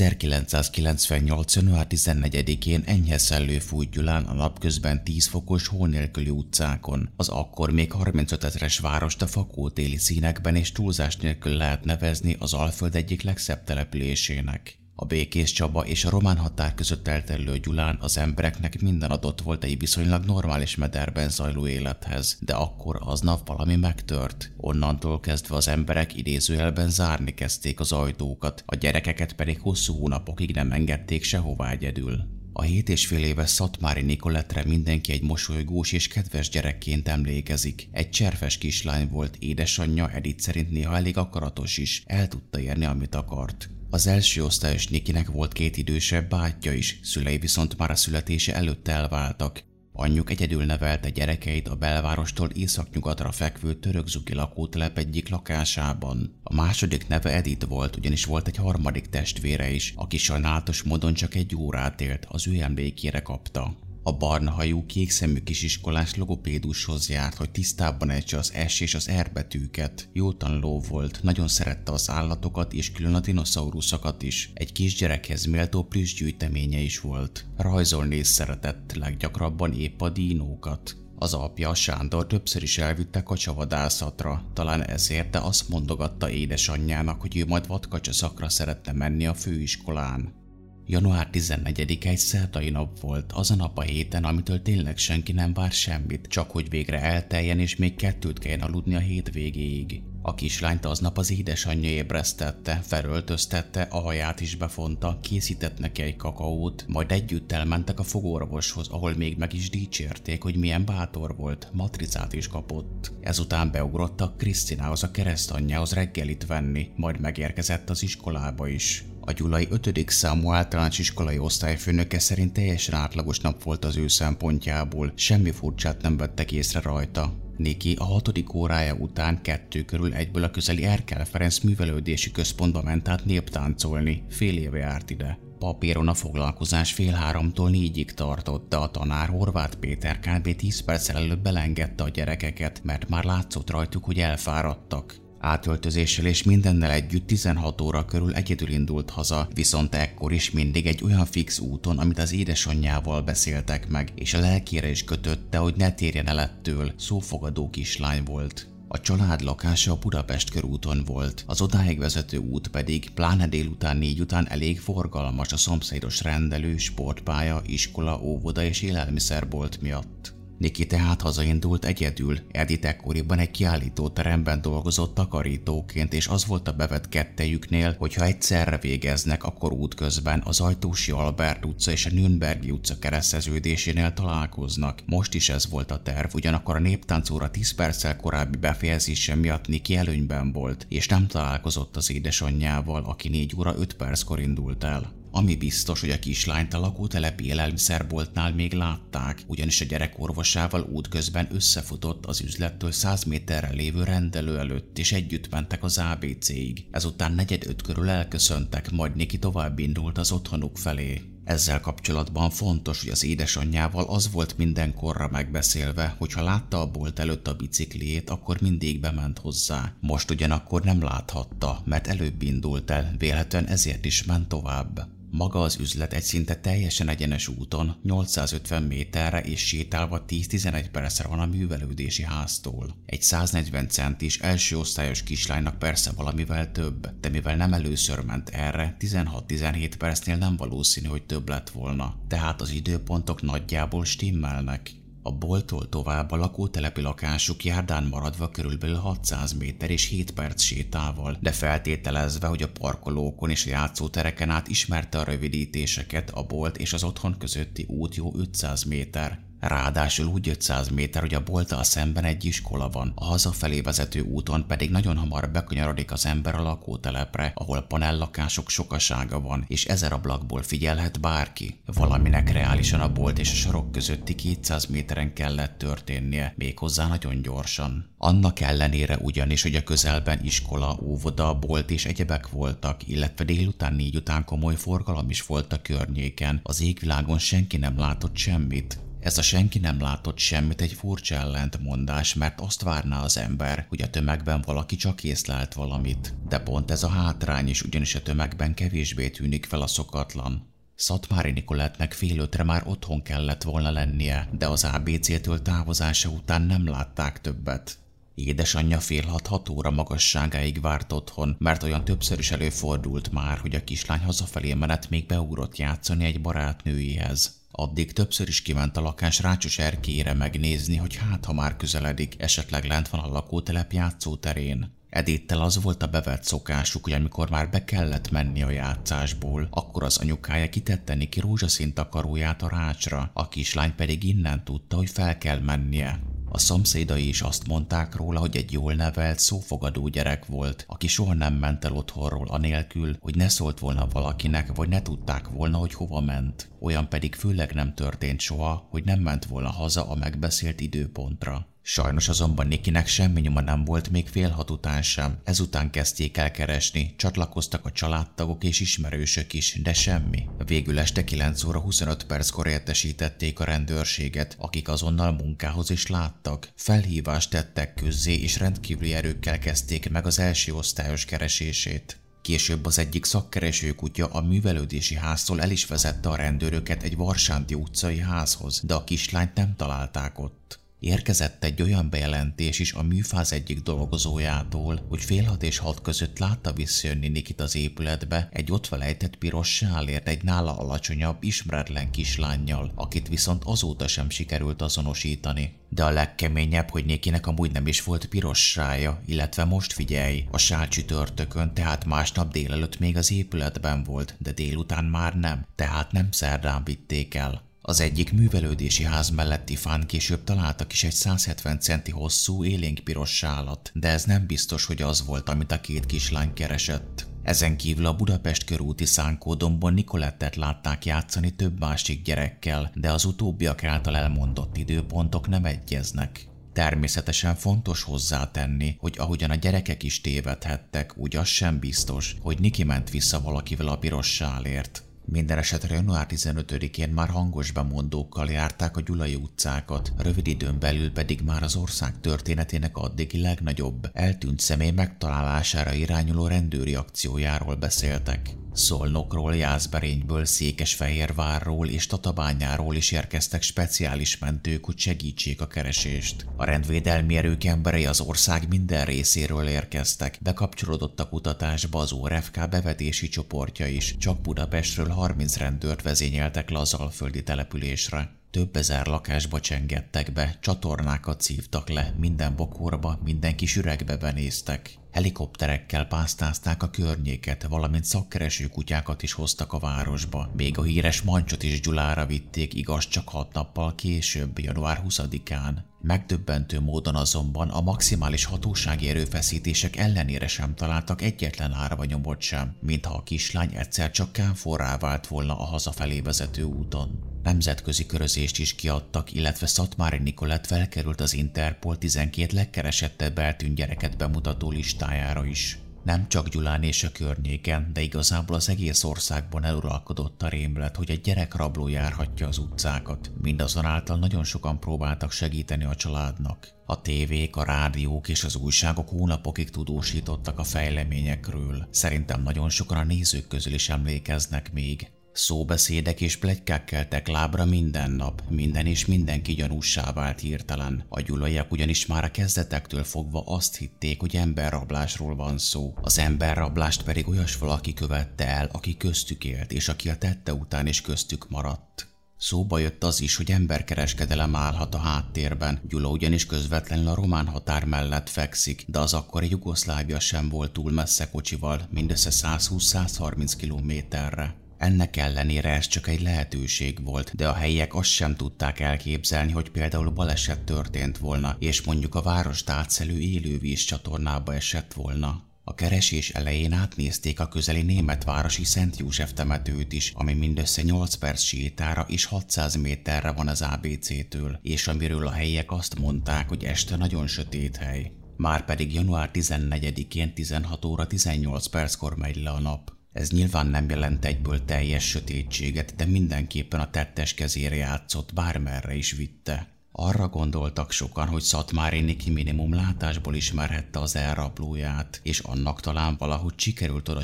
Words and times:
1998. 0.00 1.54
január 1.54 1.86
14-én 1.90 2.82
enyhe 2.86 3.18
szellő 3.18 3.58
fújt 3.58 3.90
Gyulán 3.90 4.24
a 4.24 4.32
napközben 4.32 5.04
10 5.04 5.26
fokos 5.26 5.66
hó 5.66 5.86
nélküli 5.86 6.30
utcákon. 6.30 7.08
Az 7.16 7.28
akkor 7.28 7.70
még 7.70 7.92
35 7.92 8.44
ezeres 8.44 8.78
várost 8.78 9.22
a 9.22 9.26
fakótéli 9.26 9.96
színekben 9.96 10.56
és 10.56 10.72
túlzás 10.72 11.16
nélkül 11.16 11.56
lehet 11.56 11.84
nevezni 11.84 12.36
az 12.38 12.52
Alföld 12.52 12.94
egyik 12.94 13.22
legszebb 13.22 13.64
településének. 13.64 14.85
A 14.98 15.04
Békés 15.04 15.52
Csaba 15.52 15.86
és 15.86 16.04
a 16.04 16.10
román 16.10 16.36
határ 16.36 16.74
között 16.74 17.08
elterülő 17.08 17.58
Gyulán 17.58 17.98
az 18.00 18.18
embereknek 18.18 18.80
minden 18.80 19.10
adott 19.10 19.40
volt 19.40 19.64
egy 19.64 19.78
viszonylag 19.78 20.24
normális 20.24 20.76
mederben 20.76 21.28
zajló 21.28 21.66
élethez, 21.66 22.38
de 22.40 22.54
akkor 22.54 22.98
aznap 23.00 23.46
valami 23.48 23.76
megtört. 23.76 24.52
Onnantól 24.56 25.20
kezdve 25.20 25.56
az 25.56 25.68
emberek 25.68 26.16
idézőjelben 26.16 26.90
zárni 26.90 27.34
kezdték 27.34 27.80
az 27.80 27.92
ajtókat, 27.92 28.62
a 28.66 28.74
gyerekeket 28.74 29.32
pedig 29.32 29.60
hosszú 29.60 29.94
hónapokig 29.94 30.54
nem 30.54 30.72
engedték 30.72 31.24
sehová 31.24 31.70
egyedül. 31.70 32.34
A 32.52 32.62
hét 32.62 32.88
és 32.88 33.06
fél 33.06 33.24
éves 33.24 33.50
Szatmári 33.50 34.02
Nikolettre 34.02 34.64
mindenki 34.64 35.12
egy 35.12 35.22
mosolygós 35.22 35.92
és 35.92 36.08
kedves 36.08 36.48
gyerekként 36.48 37.08
emlékezik. 37.08 37.88
Egy 37.92 38.10
cserfes 38.10 38.58
kislány 38.58 39.08
volt, 39.08 39.36
édesanyja 39.38 40.10
Edith 40.10 40.42
szerint 40.42 40.70
néha 40.70 40.96
elég 40.96 41.16
akaratos 41.16 41.78
is, 41.78 42.02
el 42.06 42.28
tudta 42.28 42.60
érni, 42.60 42.84
amit 42.84 43.14
akart. 43.14 43.70
Az 43.90 44.06
első 44.06 44.44
osztályos 44.44 44.86
Nikinek 44.86 45.30
volt 45.30 45.52
két 45.52 45.76
idősebb 45.76 46.28
bátyja 46.28 46.72
is, 46.72 47.00
szülei 47.02 47.38
viszont 47.38 47.76
már 47.76 47.90
a 47.90 47.94
születése 47.94 48.54
előtt 48.54 48.88
elváltak. 48.88 49.62
Anyjuk 49.92 50.30
egyedül 50.30 50.64
nevelte 50.64 51.10
gyerekeit 51.10 51.68
a 51.68 51.74
belvárostól 51.74 52.50
északnyugatra 52.50 53.32
fekvő 53.32 53.74
törökzuki 53.74 54.34
lakótelep 54.34 54.98
egyik 54.98 55.28
lakásában. 55.28 56.40
A 56.42 56.54
második 56.54 57.08
neve 57.08 57.34
Edith 57.34 57.66
volt, 57.66 57.96
ugyanis 57.96 58.24
volt 58.24 58.48
egy 58.48 58.56
harmadik 58.56 59.06
testvére 59.06 59.70
is, 59.70 59.92
aki 59.96 60.16
sajnálatos 60.16 60.82
módon 60.82 61.14
csak 61.14 61.34
egy 61.34 61.56
órát 61.56 62.00
élt, 62.00 62.26
az 62.28 62.48
ő 62.48 62.60
emlékére 62.60 63.20
kapta. 63.20 63.85
A 64.06 64.12
barna 64.12 64.50
hajú, 64.50 64.86
kékszemű 64.86 65.38
kisiskolás 65.38 66.14
logopédushoz 66.14 67.08
járt, 67.08 67.36
hogy 67.36 67.50
tisztában 67.50 68.10
ejtse 68.10 68.38
az 68.38 68.52
S 68.68 68.80
és 68.80 68.94
az 68.94 69.10
R 69.10 69.32
betűket. 69.32 70.08
Jó 70.12 70.32
tanuló 70.32 70.80
volt, 70.88 71.22
nagyon 71.22 71.48
szerette 71.48 71.92
az 71.92 72.10
állatokat 72.10 72.72
és 72.72 72.92
külön 72.92 73.14
a 73.14 73.20
dinoszauruszokat 73.20 74.22
is. 74.22 74.50
Egy 74.54 74.72
kisgyerekhez 74.72 75.44
méltó 75.44 75.82
plusz 75.82 76.14
gyűjteménye 76.14 76.78
is 76.78 77.00
volt. 77.00 77.46
Rajzolni 77.56 78.16
is 78.16 78.26
szeretett, 78.26 78.92
leggyakrabban 78.94 79.72
épp 79.72 80.00
a 80.00 80.08
dínókat. 80.08 80.96
Az 81.16 81.34
apja, 81.34 81.74
Sándor 81.74 82.26
többször 82.26 82.62
is 82.62 82.78
elvitte 82.78 83.22
kacsavadászatra, 83.22 84.44
talán 84.52 84.82
ezért, 84.82 85.30
de 85.30 85.38
azt 85.38 85.68
mondogatta 85.68 86.30
édesanyjának, 86.30 87.20
hogy 87.20 87.36
ő 87.36 87.46
majd 87.46 87.66
vadkacsa 87.66 88.12
szakra 88.12 88.48
szeretne 88.48 88.92
menni 88.92 89.26
a 89.26 89.34
főiskolán. 89.34 90.44
Január 90.88 91.28
14-e 91.32 92.08
egy 92.08 92.18
szerdai 92.18 92.70
nap 92.70 93.00
volt, 93.00 93.32
az 93.32 93.50
a 93.50 93.54
nap 93.54 93.78
a 93.78 93.82
héten, 93.82 94.24
amitől 94.24 94.62
tényleg 94.62 94.96
senki 94.96 95.32
nem 95.32 95.52
vár 95.52 95.72
semmit, 95.72 96.26
csak 96.28 96.50
hogy 96.50 96.68
végre 96.68 97.00
elteljen 97.00 97.58
és 97.58 97.76
még 97.76 97.96
kettőt 97.96 98.38
kelljen 98.38 98.60
aludni 98.60 98.94
a 98.94 98.98
hétvégéig. 98.98 100.02
A 100.22 100.34
kislányt 100.34 100.84
aznap 100.84 101.18
az 101.18 101.30
édesanyja 101.30 101.88
ébresztette, 101.88 102.80
felöltöztette, 102.82 103.82
a 103.82 103.98
haját 103.98 104.40
is 104.40 104.54
befonta, 104.54 105.18
készített 105.22 105.78
neki 105.78 106.02
egy 106.02 106.16
kakaót, 106.16 106.84
majd 106.88 107.12
együtt 107.12 107.52
elmentek 107.52 107.98
a 107.98 108.02
fogorvoshoz, 108.02 108.88
ahol 108.88 109.14
még 109.16 109.36
meg 109.36 109.52
is 109.52 109.70
dicsérték, 109.70 110.42
hogy 110.42 110.56
milyen 110.56 110.84
bátor 110.84 111.36
volt, 111.36 111.68
matricát 111.72 112.32
is 112.32 112.48
kapott. 112.48 113.12
Ezután 113.20 113.70
beugrottak 113.70 114.36
Krisztinához 114.36 115.02
a 115.02 115.10
keresztanyjához 115.10 115.92
reggelit 115.92 116.46
venni, 116.46 116.90
majd 116.96 117.20
megérkezett 117.20 117.90
az 117.90 118.02
iskolába 118.02 118.68
is. 118.68 119.04
A 119.28 119.32
Gyulai 119.32 119.66
5. 119.70 120.10
számú 120.10 120.52
általános 120.52 120.98
iskolai 120.98 121.38
osztályfőnöke 121.38 122.18
szerint 122.18 122.52
teljesen 122.52 122.94
átlagos 122.94 123.40
nap 123.40 123.62
volt 123.62 123.84
az 123.84 123.96
ő 123.96 124.08
szempontjából, 124.08 125.12
semmi 125.14 125.50
furcsát 125.50 126.02
nem 126.02 126.16
vettek 126.16 126.52
észre 126.52 126.80
rajta. 126.80 127.34
Niki 127.56 127.96
a 127.98 128.04
hatodik 128.04 128.54
órája 128.54 128.94
után 128.94 129.42
kettő 129.42 129.84
körül 129.84 130.14
egyből 130.14 130.42
a 130.42 130.50
közeli 130.50 130.84
Erkel 130.84 131.24
Ferenc 131.24 131.58
művelődési 131.58 132.30
központba 132.30 132.82
ment 132.82 133.08
át 133.08 133.24
néptáncolni, 133.24 134.24
fél 134.28 134.58
éve 134.58 134.78
járt 134.78 135.10
ide. 135.10 135.38
Papíron 135.58 136.08
a 136.08 136.14
foglalkozás 136.14 136.92
fél 136.92 137.12
háromtól 137.12 137.70
négyig 137.70 138.12
tartott, 138.12 138.68
de 138.68 138.76
a 138.76 138.90
tanár 138.90 139.28
Horváth 139.28 139.76
Péter 139.76 140.18
kb. 140.18 140.56
10 140.56 140.80
perccel 140.80 141.16
előbb 141.16 141.42
belengedte 141.42 142.04
a 142.04 142.08
gyerekeket, 142.08 142.80
mert 142.84 143.08
már 143.08 143.24
látszott 143.24 143.70
rajtuk, 143.70 144.04
hogy 144.04 144.18
elfáradtak. 144.18 145.25
Átöltözéssel 145.38 146.26
és 146.26 146.42
mindennel 146.42 146.90
együtt 146.90 147.26
16 147.26 147.80
óra 147.80 148.04
körül 148.04 148.34
egyedül 148.34 148.68
indult 148.68 149.10
haza, 149.10 149.48
viszont 149.54 149.94
ekkor 149.94 150.32
is 150.32 150.50
mindig 150.50 150.86
egy 150.86 151.02
olyan 151.04 151.26
fix 151.26 151.58
úton, 151.58 151.98
amit 151.98 152.18
az 152.18 152.32
édesanyjával 152.32 153.22
beszéltek 153.22 153.88
meg, 153.88 154.12
és 154.14 154.34
a 154.34 154.40
lelkére 154.40 154.90
is 154.90 155.04
kötötte, 155.04 155.58
hogy 155.58 155.74
ne 155.76 155.92
térjen 155.92 156.28
el 156.28 156.40
ettől, 156.40 156.92
szófogadó 156.96 157.70
kislány 157.70 158.22
volt. 158.24 158.68
A 158.88 159.00
család 159.00 159.40
lakása 159.40 159.92
a 159.92 159.98
Budapest 159.98 160.50
körúton 160.50 161.04
volt, 161.04 161.44
az 161.46 161.60
odáig 161.60 161.98
vezető 161.98 162.36
út 162.36 162.68
pedig 162.68 163.10
pláne 163.10 163.48
délután 163.48 163.96
négy 163.96 164.20
után 164.20 164.48
elég 164.48 164.80
forgalmas 164.80 165.52
a 165.52 165.56
szomszédos 165.56 166.22
rendelő, 166.22 166.76
sportpálya, 166.76 167.62
iskola, 167.66 168.20
óvoda 168.22 168.62
és 168.62 168.82
élelmiszerbolt 168.82 169.80
miatt. 169.80 170.35
Niki 170.58 170.86
tehát 170.86 171.20
hazaindult 171.20 171.84
egyedül, 171.84 172.38
Edith 172.50 172.86
ekkoriban 172.86 173.38
egy 173.38 173.50
kiállítóteremben 173.50 174.60
dolgozott 174.60 175.14
takarítóként, 175.14 176.14
és 176.14 176.26
az 176.26 176.46
volt 176.46 176.68
a 176.68 176.72
bevet 176.72 177.08
kettejüknél, 177.08 177.94
hogy 177.98 178.14
ha 178.14 178.24
egyszerre 178.24 178.78
végeznek, 178.78 179.44
akkor 179.44 179.72
útközben 179.72 180.42
az 180.44 180.60
Ajtósi 180.60 181.10
Albert 181.10 181.64
utca 181.64 181.90
és 181.90 182.06
a 182.06 182.10
Nürnbergi 182.12 182.70
utca 182.70 182.98
kereszteződésénél 182.98 184.12
találkoznak. 184.12 185.02
Most 185.06 185.34
is 185.34 185.48
ez 185.48 185.68
volt 185.68 185.90
a 185.90 186.02
terv, 186.02 186.34
ugyanakkor 186.34 186.76
a 186.76 186.80
néptáncóra 186.80 187.50
10 187.50 187.74
perccel 187.74 188.16
korábbi 188.16 188.56
befejezése 188.56 189.34
miatt 189.34 189.68
Niki 189.68 189.96
előnyben 189.96 190.52
volt, 190.52 190.86
és 190.88 191.08
nem 191.08 191.26
találkozott 191.26 191.96
az 191.96 192.10
édesanyjával, 192.10 193.04
aki 193.04 193.28
4 193.28 193.54
óra 193.58 193.74
5 193.78 193.94
perckor 193.94 194.40
indult 194.40 194.84
el. 194.84 195.12
Ami 195.36 195.56
biztos, 195.56 196.00
hogy 196.00 196.10
a 196.10 196.18
kislányt 196.18 196.74
a 196.74 196.78
lakótelepi 196.80 197.44
élelmiszerboltnál 197.44 198.54
még 198.54 198.72
látták, 198.72 199.42
ugyanis 199.46 199.80
a 199.80 199.84
gyerek 199.84 200.14
orvosával 200.18 200.82
útközben 200.92 201.48
összefutott 201.50 202.26
az 202.26 202.40
üzlettől 202.40 202.92
100 202.92 203.24
méterre 203.24 203.70
lévő 203.70 204.02
rendelő 204.02 204.58
előtt, 204.58 204.98
és 204.98 205.12
együtt 205.12 205.50
mentek 205.50 205.82
az 205.82 205.98
ABC-ig. 205.98 206.86
Ezután 206.90 207.32
negyed 207.32 207.66
öt 207.66 207.82
körül 207.82 208.08
elköszöntek, 208.08 208.90
majd 208.90 209.16
Niki 209.16 209.38
tovább 209.38 209.78
indult 209.78 210.18
az 210.18 210.32
otthonuk 210.32 210.76
felé. 210.76 211.22
Ezzel 211.44 211.80
kapcsolatban 211.80 212.50
fontos, 212.50 213.00
hogy 213.00 213.10
az 213.10 213.24
édesanyjával 213.24 214.04
az 214.04 214.30
volt 214.30 214.56
mindenkorra 214.56 215.28
megbeszélve, 215.28 216.14
hogy 216.18 216.32
ha 216.32 216.42
látta 216.42 216.80
a 216.80 216.90
bolt 216.90 217.18
előtt 217.18 217.48
a 217.48 217.54
bicikliét, 217.54 218.30
akkor 218.30 218.60
mindig 218.60 219.00
bement 219.00 219.38
hozzá. 219.38 219.92
Most 220.00 220.30
ugyanakkor 220.30 220.82
nem 220.82 221.02
láthatta, 221.02 221.82
mert 221.84 222.06
előbb 222.06 222.42
indult 222.42 222.90
el, 222.90 223.14
vélhetően 223.18 223.66
ezért 223.66 224.04
is 224.04 224.24
ment 224.24 224.48
tovább. 224.48 225.14
Maga 225.30 225.60
az 225.60 225.76
üzlet 225.80 226.12
egy 226.12 226.22
szinte 226.22 226.54
teljesen 226.54 227.08
egyenes 227.08 227.48
úton, 227.48 227.96
850 228.02 228.82
méterre 228.82 229.40
és 229.40 229.66
sétálva 229.66 230.24
10-11 230.28 230.86
percre 230.92 231.28
van 231.28 231.38
a 231.38 231.46
művelődési 231.46 232.22
háztól. 232.22 232.96
Egy 233.06 233.22
140 233.22 233.88
centis 233.88 234.38
első 234.38 234.78
osztályos 234.78 235.22
kislánynak 235.22 235.78
persze 235.78 236.10
valamivel 236.16 236.72
több, 236.72 237.20
de 237.20 237.28
mivel 237.28 237.56
nem 237.56 237.72
először 237.72 238.24
ment 238.24 238.48
erre, 238.48 238.96
16-17 239.00 239.92
percnél 239.98 240.36
nem 240.36 240.56
valószínű, 240.56 241.06
hogy 241.06 241.22
több 241.22 241.48
lett 241.48 241.70
volna. 241.70 242.14
Tehát 242.28 242.60
az 242.60 242.70
időpontok 242.70 243.42
nagyjából 243.42 244.04
stimmelnek. 244.04 244.90
A 245.26 245.32
bolttól 245.32 245.88
tovább 245.88 246.30
a 246.30 246.36
lakótelepi 246.36 247.00
lakásuk 247.00 247.64
járdán 247.64 248.04
maradva 248.04 248.50
körülbelül 248.50 248.96
600 248.96 249.52
méter 249.52 249.90
és 249.90 250.04
7 250.08 250.30
perc 250.30 250.62
sétával, 250.62 251.36
de 251.40 251.52
feltételezve, 251.52 252.46
hogy 252.46 252.62
a 252.62 252.68
parkolókon 252.68 253.50
és 253.50 253.66
a 253.66 253.68
játszótereken 253.68 254.50
át 254.50 254.68
ismerte 254.68 255.18
a 255.18 255.24
rövidítéseket, 255.24 256.30
a 256.30 256.42
bolt 256.42 256.76
és 256.76 256.92
az 256.92 257.04
otthon 257.04 257.38
közötti 257.38 257.84
út 257.88 258.14
jó 258.14 258.32
500 258.36 258.84
méter. 258.84 259.45
Ráadásul 259.60 260.26
úgy 260.26 260.48
500 260.48 260.88
méter, 260.88 261.22
hogy 261.22 261.34
a 261.34 261.42
bolttal 261.42 261.82
szemben 261.82 262.24
egy 262.24 262.44
iskola 262.44 262.88
van, 262.88 263.12
a 263.14 263.24
hazafelé 263.24 263.80
vezető 263.80 264.20
úton 264.20 264.66
pedig 264.66 264.90
nagyon 264.90 265.16
hamar 265.16 265.50
bekanyarodik 265.50 266.12
az 266.12 266.26
ember 266.26 266.54
a 266.54 266.62
lakótelepre, 266.62 267.52
ahol 267.54 267.82
panellakások 267.82 268.70
sokasága 268.70 269.40
van, 269.40 269.64
és 269.68 269.84
ezer 269.84 270.12
ablakból 270.12 270.62
figyelhet 270.62 271.20
bárki. 271.20 271.80
Valaminek 271.86 272.52
reálisan 272.52 273.00
a 273.00 273.12
bolt 273.12 273.38
és 273.38 273.50
a 273.50 273.54
sarok 273.54 273.92
közötti 273.92 274.34
200 274.34 274.86
méteren 274.86 275.32
kellett 275.32 275.78
történnie, 275.78 276.54
méghozzá 276.56 277.06
nagyon 277.06 277.42
gyorsan. 277.42 278.14
Annak 278.18 278.60
ellenére 278.60 279.18
ugyanis, 279.20 279.62
hogy 279.62 279.74
a 279.74 279.82
közelben 279.82 280.44
iskola, 280.44 280.98
óvoda, 281.02 281.58
bolt 281.58 281.90
és 281.90 282.06
egyebek 282.06 282.48
voltak, 282.48 283.08
illetve 283.08 283.44
délután 283.44 283.94
négy 283.94 284.16
után 284.16 284.44
komoly 284.44 284.74
forgalom 284.74 285.30
is 285.30 285.42
volt 285.42 285.72
a 285.72 285.82
környéken, 285.82 286.60
az 286.62 286.82
égvilágon 286.82 287.38
senki 287.38 287.76
nem 287.76 287.98
látott 287.98 288.36
semmit. 288.36 288.98
Ez 289.26 289.38
a 289.38 289.42
senki 289.42 289.78
nem 289.78 290.00
látott 290.00 290.38
semmit 290.38 290.80
egy 290.80 290.92
furcsa 290.92 291.34
ellentmondás, 291.34 292.34
mert 292.34 292.60
azt 292.60 292.82
várná 292.82 293.22
az 293.22 293.36
ember, 293.36 293.86
hogy 293.88 294.02
a 294.02 294.10
tömegben 294.10 294.62
valaki 294.66 294.96
csak 294.96 295.24
észlelt 295.24 295.74
valamit. 295.74 296.34
De 296.48 296.58
pont 296.58 296.90
ez 296.90 297.02
a 297.02 297.08
hátrány 297.08 297.68
is, 297.68 297.82
ugyanis 297.82 298.14
a 298.14 298.22
tömegben 298.22 298.74
kevésbé 298.74 299.30
tűnik 299.30 299.66
fel 299.66 299.80
a 299.82 299.86
szokatlan. 299.86 300.66
Szatmári 300.94 301.50
Nikolettnek 301.50 302.12
fél 302.12 302.38
ötre 302.38 302.62
már 302.62 302.82
otthon 302.86 303.22
kellett 303.22 303.62
volna 303.62 303.90
lennie, 303.90 304.48
de 304.58 304.66
az 304.68 304.84
ABC-től 304.84 305.62
távozása 305.62 306.28
után 306.28 306.62
nem 306.62 306.88
látták 306.88 307.40
többet. 307.40 307.98
Édesanyja 308.34 309.00
fél 309.00 309.24
hat-hat 309.24 309.68
óra 309.68 309.90
magasságáig 309.90 310.80
várt 310.80 311.12
otthon, 311.12 311.56
mert 311.58 311.82
olyan 311.82 312.04
többször 312.04 312.38
is 312.38 312.50
előfordult 312.50 313.32
már, 313.32 313.58
hogy 313.58 313.74
a 313.74 313.84
kislány 313.84 314.20
hazafelé 314.20 314.74
menet 314.74 315.10
még 315.10 315.26
beugrott 315.26 315.76
játszani 315.76 316.24
egy 316.24 316.40
barátnőjéhez. 316.40 317.64
Addig 317.78 318.12
többször 318.12 318.48
is 318.48 318.62
kiment 318.62 318.96
a 318.96 319.00
lakás 319.00 319.40
rácsos 319.40 319.78
erkére 319.78 320.34
megnézni, 320.34 320.96
hogy 320.96 321.16
hát 321.16 321.44
ha 321.44 321.52
már 321.52 321.76
közeledik, 321.76 322.34
esetleg 322.38 322.84
lent 322.84 323.08
van 323.08 323.20
a 323.20 323.28
lakótelep 323.28 323.92
játszóterén. 323.92 324.94
Edéttel 325.10 325.60
az 325.60 325.82
volt 325.82 326.02
a 326.02 326.06
bevett 326.06 326.44
szokásuk, 326.44 327.04
hogy 327.04 327.12
amikor 327.12 327.50
már 327.50 327.70
be 327.70 327.84
kellett 327.84 328.30
menni 328.30 328.62
a 328.62 328.70
játszásból, 328.70 329.68
akkor 329.70 330.02
az 330.02 330.16
anyukája 330.16 330.68
kitette 330.68 331.14
neki 331.14 331.40
rózsaszín 331.40 331.94
takaróját 331.94 332.62
a 332.62 332.68
rácsra, 332.68 333.30
a 333.32 333.48
kislány 333.48 333.94
pedig 333.94 334.24
innen 334.24 334.64
tudta, 334.64 334.96
hogy 334.96 335.10
fel 335.10 335.38
kell 335.38 335.58
mennie. 335.58 336.35
A 336.48 336.58
szomszédai 336.58 337.28
is 337.28 337.40
azt 337.40 337.66
mondták 337.66 338.14
róla, 338.14 338.40
hogy 338.40 338.56
egy 338.56 338.72
jól 338.72 338.94
nevelt, 338.94 339.38
szófogadó 339.38 340.08
gyerek 340.08 340.46
volt, 340.46 340.84
aki 340.88 341.06
soha 341.06 341.34
nem 341.34 341.54
ment 341.54 341.84
el 341.84 341.96
otthonról 341.96 342.48
anélkül, 342.48 343.16
hogy 343.20 343.36
ne 343.36 343.48
szólt 343.48 343.78
volna 343.78 344.06
valakinek, 344.12 344.74
vagy 344.74 344.88
ne 344.88 345.02
tudták 345.02 345.48
volna, 345.48 345.76
hogy 345.76 345.94
hova 345.94 346.20
ment. 346.20 346.68
Olyan 346.80 347.08
pedig 347.08 347.34
főleg 347.34 347.72
nem 347.72 347.94
történt 347.94 348.40
soha, 348.40 348.86
hogy 348.90 349.04
nem 349.04 349.20
ment 349.20 349.44
volna 349.44 349.70
haza 349.70 350.08
a 350.08 350.14
megbeszélt 350.14 350.80
időpontra. 350.80 351.66
Sajnos 351.88 352.28
azonban 352.28 352.66
Nikinek 352.66 353.06
semmi 353.06 353.40
nyoma 353.40 353.60
nem 353.60 353.84
volt 353.84 354.10
még 354.10 354.28
fél 354.28 354.48
hat 354.48 354.70
után 354.70 355.02
sem. 355.02 355.38
Ezután 355.44 355.90
kezdték 355.90 356.36
el 356.36 356.50
keresni, 356.50 357.14
csatlakoztak 357.16 357.84
a 357.86 357.92
családtagok 357.92 358.64
és 358.64 358.80
ismerősök 358.80 359.52
is, 359.52 359.78
de 359.82 359.92
semmi. 359.92 360.46
Végül 360.64 360.98
este 360.98 361.24
9 361.24 361.64
óra 361.64 361.80
25 361.80 362.24
perckor 362.24 362.66
értesítették 362.66 363.60
a 363.60 363.64
rendőrséget, 363.64 364.56
akik 364.58 364.88
azonnal 364.88 365.32
munkához 365.32 365.90
is 365.90 366.06
láttak. 366.06 366.68
Felhívást 366.76 367.50
tettek 367.50 367.94
közzé 367.94 368.34
és 368.34 368.58
rendkívüli 368.58 369.14
erőkkel 369.14 369.58
kezdték 369.58 370.10
meg 370.10 370.26
az 370.26 370.38
első 370.38 370.74
osztályos 370.74 371.24
keresését. 371.24 372.18
Később 372.42 372.86
az 372.86 372.98
egyik 372.98 373.24
szakkereső 373.24 373.94
kutya 373.94 374.26
a 374.26 374.40
művelődési 374.40 375.14
háztól 375.14 375.60
el 375.60 375.70
is 375.70 375.86
vezette 375.86 376.28
a 376.28 376.36
rendőröket 376.36 377.02
egy 377.02 377.16
Varsánti 377.16 377.74
utcai 377.74 378.18
házhoz, 378.18 378.80
de 378.84 378.94
a 378.94 379.04
kislányt 379.04 379.54
nem 379.54 379.74
találták 379.76 380.38
ott. 380.38 380.84
Érkezett 381.06 381.64
egy 381.64 381.82
olyan 381.82 382.10
bejelentés 382.10 382.78
is 382.78 382.92
a 382.92 383.02
műfáz 383.02 383.52
egyik 383.52 383.80
dolgozójától, 383.80 385.06
hogy 385.08 385.24
fél 385.24 385.44
hat 385.44 385.62
és 385.62 385.78
hat 385.78 386.02
között 386.02 386.38
látta 386.38 386.72
visszajönni 386.72 387.28
Nikit 387.28 387.60
az 387.60 387.76
épületbe 387.76 388.48
egy 388.52 388.72
ott 388.72 388.86
felejtett 388.86 389.36
piros 389.36 389.74
sálért 389.74 390.28
egy 390.28 390.42
nála 390.42 390.78
alacsonyabb, 390.78 391.36
ismeretlen 391.40 392.10
kislányjal, 392.10 392.92
akit 392.94 393.28
viszont 393.28 393.64
azóta 393.64 394.08
sem 394.08 394.30
sikerült 394.30 394.82
azonosítani. 394.82 395.72
De 395.88 396.04
a 396.04 396.10
legkeményebb, 396.10 396.90
hogy 396.90 397.04
Nikinek 397.04 397.46
amúgy 397.46 397.70
nem 397.70 397.86
is 397.86 398.02
volt 398.02 398.26
piros 398.26 398.70
sája, 398.70 399.20
illetve 399.26 399.64
most 399.64 399.92
figyelj, 399.92 400.44
a 400.50 400.58
sál 400.58 400.88
csütörtökön, 400.88 401.74
tehát 401.74 402.04
másnap 402.04 402.52
délelőtt 402.52 402.98
még 402.98 403.16
az 403.16 403.32
épületben 403.32 404.02
volt, 404.02 404.34
de 404.38 404.52
délután 404.52 405.04
már 405.04 405.36
nem, 405.36 405.66
tehát 405.74 406.12
nem 406.12 406.30
szerdán 406.30 406.84
vitték 406.84 407.34
el. 407.34 407.65
Az 407.88 408.00
egyik 408.00 408.32
művelődési 408.32 409.04
ház 409.04 409.30
melletti 409.30 409.76
fán 409.76 410.06
később 410.06 410.44
találtak 410.44 410.92
is 410.92 411.04
egy 411.04 411.12
170 411.12 411.80
centi 411.80 412.10
hosszú, 412.10 412.64
élénk 412.64 412.98
piros 412.98 413.36
sálat, 413.36 413.90
de 413.94 414.08
ez 414.08 414.24
nem 414.24 414.46
biztos, 414.46 414.84
hogy 414.84 415.02
az 415.02 415.26
volt, 415.26 415.48
amit 415.48 415.72
a 415.72 415.80
két 415.80 416.06
kislány 416.06 416.52
keresett. 416.52 417.26
Ezen 417.42 417.76
kívül 417.76 418.06
a 418.06 418.16
Budapest 418.16 418.64
körúti 418.64 419.04
szánkódomban 419.04 419.94
Nikolettet 419.94 420.56
látták 420.56 421.04
játszani 421.04 421.50
több 421.50 421.78
másik 421.78 422.22
gyerekkel, 422.22 422.90
de 422.94 423.12
az 423.12 423.24
utóbbiak 423.24 423.84
által 423.84 424.16
elmondott 424.16 424.76
időpontok 424.76 425.48
nem 425.48 425.64
egyeznek. 425.64 426.48
Természetesen 426.72 427.54
fontos 427.54 428.02
hozzátenni, 428.02 428.96
hogy 428.98 429.14
ahogyan 429.18 429.50
a 429.50 429.54
gyerekek 429.54 430.02
is 430.02 430.20
tévedhettek, 430.20 431.16
úgy 431.16 431.36
az 431.36 431.48
sem 431.48 431.78
biztos, 431.78 432.36
hogy 432.40 432.60
Niki 432.60 432.84
ment 432.84 433.10
vissza 433.10 433.40
valakivel 433.40 433.88
a 433.88 433.96
piros 433.96 434.34
sálért. 434.34 435.05
Minden 435.28 435.58
esetre 435.58 435.94
január 435.94 436.26
15-én 436.30 437.08
már 437.08 437.28
hangos 437.28 437.70
bemondókkal 437.70 438.50
járták 438.50 438.96
a 438.96 439.00
Gyulai 439.00 439.34
utcákat, 439.34 440.12
rövid 440.18 440.46
időn 440.46 440.78
belül 440.78 441.12
pedig 441.12 441.40
már 441.40 441.62
az 441.62 441.76
ország 441.76 442.20
történetének 442.20 442.96
addigi 442.96 443.40
legnagyobb, 443.40 444.10
eltűnt 444.12 444.60
személy 444.60 444.90
megtalálására 444.90 445.92
irányuló 445.92 446.46
rendőri 446.46 446.94
akciójáról 446.94 447.74
beszéltek. 447.74 448.56
Szolnokról, 448.76 449.54
Jászberényből, 449.54 450.44
Székesfehérvárról 450.44 451.88
és 451.88 452.06
Tatabányáról 452.06 452.94
is 452.94 453.12
érkeztek 453.12 453.62
speciális 453.62 454.38
mentők, 454.38 454.84
hogy 454.84 454.98
segítsék 454.98 455.60
a 455.60 455.66
keresést. 455.66 456.46
A 456.56 456.64
rendvédelmi 456.64 457.36
erők 457.36 457.64
emberei 457.64 458.06
az 458.06 458.20
ország 458.20 458.68
minden 458.68 459.04
részéről 459.04 459.68
érkeztek, 459.68 460.38
bekapcsolódott 460.42 461.20
a 461.20 461.28
kutatásba 461.28 461.98
az 461.98 462.12
ORFK 462.12 462.68
bevetési 462.68 463.28
csoportja 463.28 463.86
is, 463.86 464.16
csak 464.18 464.40
Budapestről 464.40 465.08
30 465.08 465.56
rendőrt 465.56 466.02
vezényeltek 466.02 466.70
le 466.70 466.78
az 466.78 466.94
alföldi 466.94 467.42
településre. 467.42 468.34
Több 468.50 468.76
ezer 468.76 469.06
lakásba 469.06 469.60
csengettek 469.60 470.32
be, 470.32 470.56
csatornákat 470.60 471.40
szívtak 471.40 471.88
le, 471.88 472.14
minden 472.18 472.56
bokorba, 472.56 473.18
minden 473.24 473.56
kis 473.56 473.76
üregbe 473.76 474.16
benéztek. 474.16 474.98
Helikopterekkel 475.16 476.06
pásztázták 476.06 476.82
a 476.82 476.90
környéket, 476.90 477.66
valamint 477.68 478.04
szakkereső 478.04 478.66
kutyákat 478.66 479.22
is 479.22 479.32
hoztak 479.32 479.72
a 479.72 479.78
városba. 479.78 480.50
Még 480.56 480.78
a 480.78 480.82
híres 480.82 481.22
mancsot 481.22 481.62
is 481.62 481.80
Gyulára 481.80 482.26
vitték, 482.26 482.74
igaz 482.74 483.08
csak 483.08 483.28
hat 483.28 483.52
nappal 483.52 483.94
később, 483.94 484.58
január 484.58 485.02
20-án. 485.08 485.72
Megdöbbentő 486.00 486.80
módon 486.80 487.14
azonban 487.14 487.68
a 487.68 487.80
maximális 487.80 488.44
hatósági 488.44 489.08
erőfeszítések 489.08 489.96
ellenére 489.96 490.46
sem 490.46 490.74
találtak 490.74 491.22
egyetlen 491.22 491.72
árva 491.72 492.04
nyomot 492.04 492.40
sem, 492.40 492.76
mintha 492.80 493.14
a 493.14 493.22
kislány 493.22 493.74
egyszer 493.74 494.10
csak 494.10 494.32
kámforrá 494.32 494.96
vált 494.98 495.26
volna 495.26 495.58
a 495.58 495.64
hazafelé 495.64 496.20
vezető 496.20 496.62
úton. 496.62 497.18
Nemzetközi 497.42 498.06
körözést 498.06 498.58
is 498.58 498.74
kiadtak, 498.74 499.32
illetve 499.32 499.66
Szatmári 499.66 500.18
Nikolett 500.18 500.66
felkerült 500.66 501.20
az 501.20 501.34
Interpol 501.34 501.98
12 501.98 502.56
legkeresettebb 502.56 503.38
eltűnt 503.38 503.74
gyereket 503.74 504.16
bemutató 504.16 504.70
listájára 504.70 505.44
is. 505.44 505.78
Nem 506.06 506.28
csak 506.28 506.48
Gyulán 506.48 506.82
és 506.82 507.04
a 507.04 507.12
környéken, 507.12 507.90
de 507.92 508.00
igazából 508.00 508.56
az 508.56 508.68
egész 508.68 509.04
országban 509.04 509.64
eluralkodott 509.64 510.42
a 510.42 510.48
rémlet, 510.48 510.96
hogy 510.96 511.10
egy 511.10 511.20
gyerek 511.20 511.54
rabló 511.54 511.88
járhatja 511.88 512.48
az 512.48 512.58
utcákat. 512.58 513.30
Mindazonáltal 513.42 514.18
nagyon 514.18 514.44
sokan 514.44 514.80
próbáltak 514.80 515.30
segíteni 515.30 515.84
a 515.84 515.94
családnak. 515.94 516.68
A 516.86 517.00
tévék, 517.00 517.56
a 517.56 517.64
rádiók 517.64 518.28
és 518.28 518.44
az 518.44 518.56
újságok 518.56 519.08
hónapokig 519.08 519.70
tudósítottak 519.70 520.58
a 520.58 520.64
fejleményekről. 520.64 521.88
Szerintem 521.90 522.42
nagyon 522.42 522.68
sokan 522.68 522.98
a 522.98 523.04
nézők 523.04 523.48
közül 523.48 523.72
is 523.74 523.88
emlékeznek 523.88 524.72
még. 524.72 525.10
Szóbeszédek 525.36 526.20
és 526.20 526.36
plegykák 526.36 526.84
keltek 526.84 527.28
lábra 527.28 527.64
minden 527.64 528.10
nap, 528.10 528.42
minden 528.48 528.86
és 528.86 529.06
mindenki 529.06 529.52
gyanúsá 529.52 530.12
vált 530.12 530.40
hirtelen. 530.40 531.04
A 531.08 531.20
gyulaiak 531.20 531.72
ugyanis 531.72 532.06
már 532.06 532.24
a 532.24 532.30
kezdetektől 532.30 533.04
fogva 533.04 533.42
azt 533.46 533.76
hitték, 533.76 534.20
hogy 534.20 534.36
emberrablásról 534.36 535.36
van 535.36 535.58
szó. 535.58 535.94
Az 536.00 536.18
emberrablást 536.18 537.02
pedig 537.02 537.28
olyas 537.28 537.56
valaki 537.56 537.94
követte 537.94 538.46
el, 538.46 538.68
aki 538.72 538.96
köztük 538.96 539.44
élt, 539.44 539.72
és 539.72 539.88
aki 539.88 540.08
a 540.08 540.18
tette 540.18 540.54
után 540.54 540.86
is 540.86 541.00
köztük 541.00 541.48
maradt. 541.48 542.06
Szóba 542.38 542.78
jött 542.78 543.04
az 543.04 543.20
is, 543.20 543.36
hogy 543.36 543.50
emberkereskedelem 543.50 544.54
állhat 544.54 544.94
a 544.94 544.98
háttérben. 544.98 545.80
Gyula 545.88 546.08
ugyanis 546.08 546.46
közvetlenül 546.46 547.08
a 547.08 547.14
román 547.14 547.46
határ 547.46 547.84
mellett 547.84 548.28
fekszik, 548.28 548.84
de 548.86 548.98
az 548.98 549.14
akkori 549.14 549.50
Jugoszlávia 549.50 550.20
sem 550.20 550.48
volt 550.48 550.72
túl 550.72 550.92
messze 550.92 551.30
kocsival, 551.30 551.88
mindössze 551.90 552.30
120-130 552.32 553.52
kilométerre. 553.56 554.64
Ennek 554.78 555.16
ellenére 555.16 555.68
ez 555.68 555.86
csak 555.86 556.08
egy 556.08 556.20
lehetőség 556.20 557.04
volt, 557.04 557.36
de 557.36 557.48
a 557.48 557.54
helyiek 557.54 557.94
azt 557.94 558.08
sem 558.08 558.36
tudták 558.36 558.80
elképzelni, 558.80 559.52
hogy 559.52 559.70
például 559.70 560.10
baleset 560.10 560.60
történt 560.60 561.18
volna, 561.18 561.56
és 561.58 561.82
mondjuk 561.82 562.14
a 562.14 562.22
várost 562.22 562.70
átszelő 562.70 563.18
élővíz 563.18 563.80
csatornába 563.80 564.54
esett 564.54 564.92
volna. 564.92 565.44
A 565.64 565.74
keresés 565.74 566.30
elején 566.30 566.72
átnézték 566.72 567.40
a 567.40 567.48
közeli 567.48 567.82
németvárosi 567.82 568.64
Szent 568.64 568.96
József 568.96 569.32
temetőt 569.32 569.92
is, 569.92 570.12
ami 570.14 570.32
mindössze 570.32 570.82
8 570.82 571.14
perc 571.14 571.42
sétára 571.42 572.06
és 572.08 572.24
600 572.24 572.74
méterre 572.74 573.32
van 573.32 573.48
az 573.48 573.62
ABC-től, 573.62 574.58
és 574.62 574.88
amiről 574.88 575.26
a 575.26 575.30
helyiek 575.30 575.72
azt 575.72 575.98
mondták, 575.98 576.48
hogy 576.48 576.64
este 576.64 576.96
nagyon 576.96 577.26
sötét 577.26 577.76
hely. 577.76 578.12
Márpedig 578.36 578.94
január 578.94 579.30
14-én 579.32 580.34
16 580.34 580.84
óra 580.84 581.06
18 581.06 581.66
perckor 581.66 582.16
megy 582.16 582.42
le 582.42 582.50
a 582.50 582.60
nap. 582.60 582.95
Ez 583.16 583.30
nyilván 583.30 583.66
nem 583.66 583.90
jelent 583.90 584.24
egyből 584.24 584.64
teljes 584.64 585.08
sötétséget, 585.08 585.96
de 585.96 586.04
mindenképpen 586.04 586.80
a 586.80 586.90
tettes 586.90 587.34
kezére 587.34 587.74
játszott, 587.74 588.34
bármerre 588.34 588.94
is 588.94 589.12
vitte. 589.12 589.68
Arra 589.92 590.28
gondoltak 590.28 590.90
sokan, 590.90 591.28
hogy 591.28 591.42
Szatmári 591.42 592.00
Niki 592.00 592.30
minimum 592.30 592.74
látásból 592.74 593.34
ismerhette 593.34 593.98
az 594.00 594.16
elrablóját, 594.16 595.20
és 595.22 595.38
annak 595.38 595.80
talán 595.80 596.16
valahogy 596.18 596.52
sikerült 596.56 597.08
oda 597.08 597.22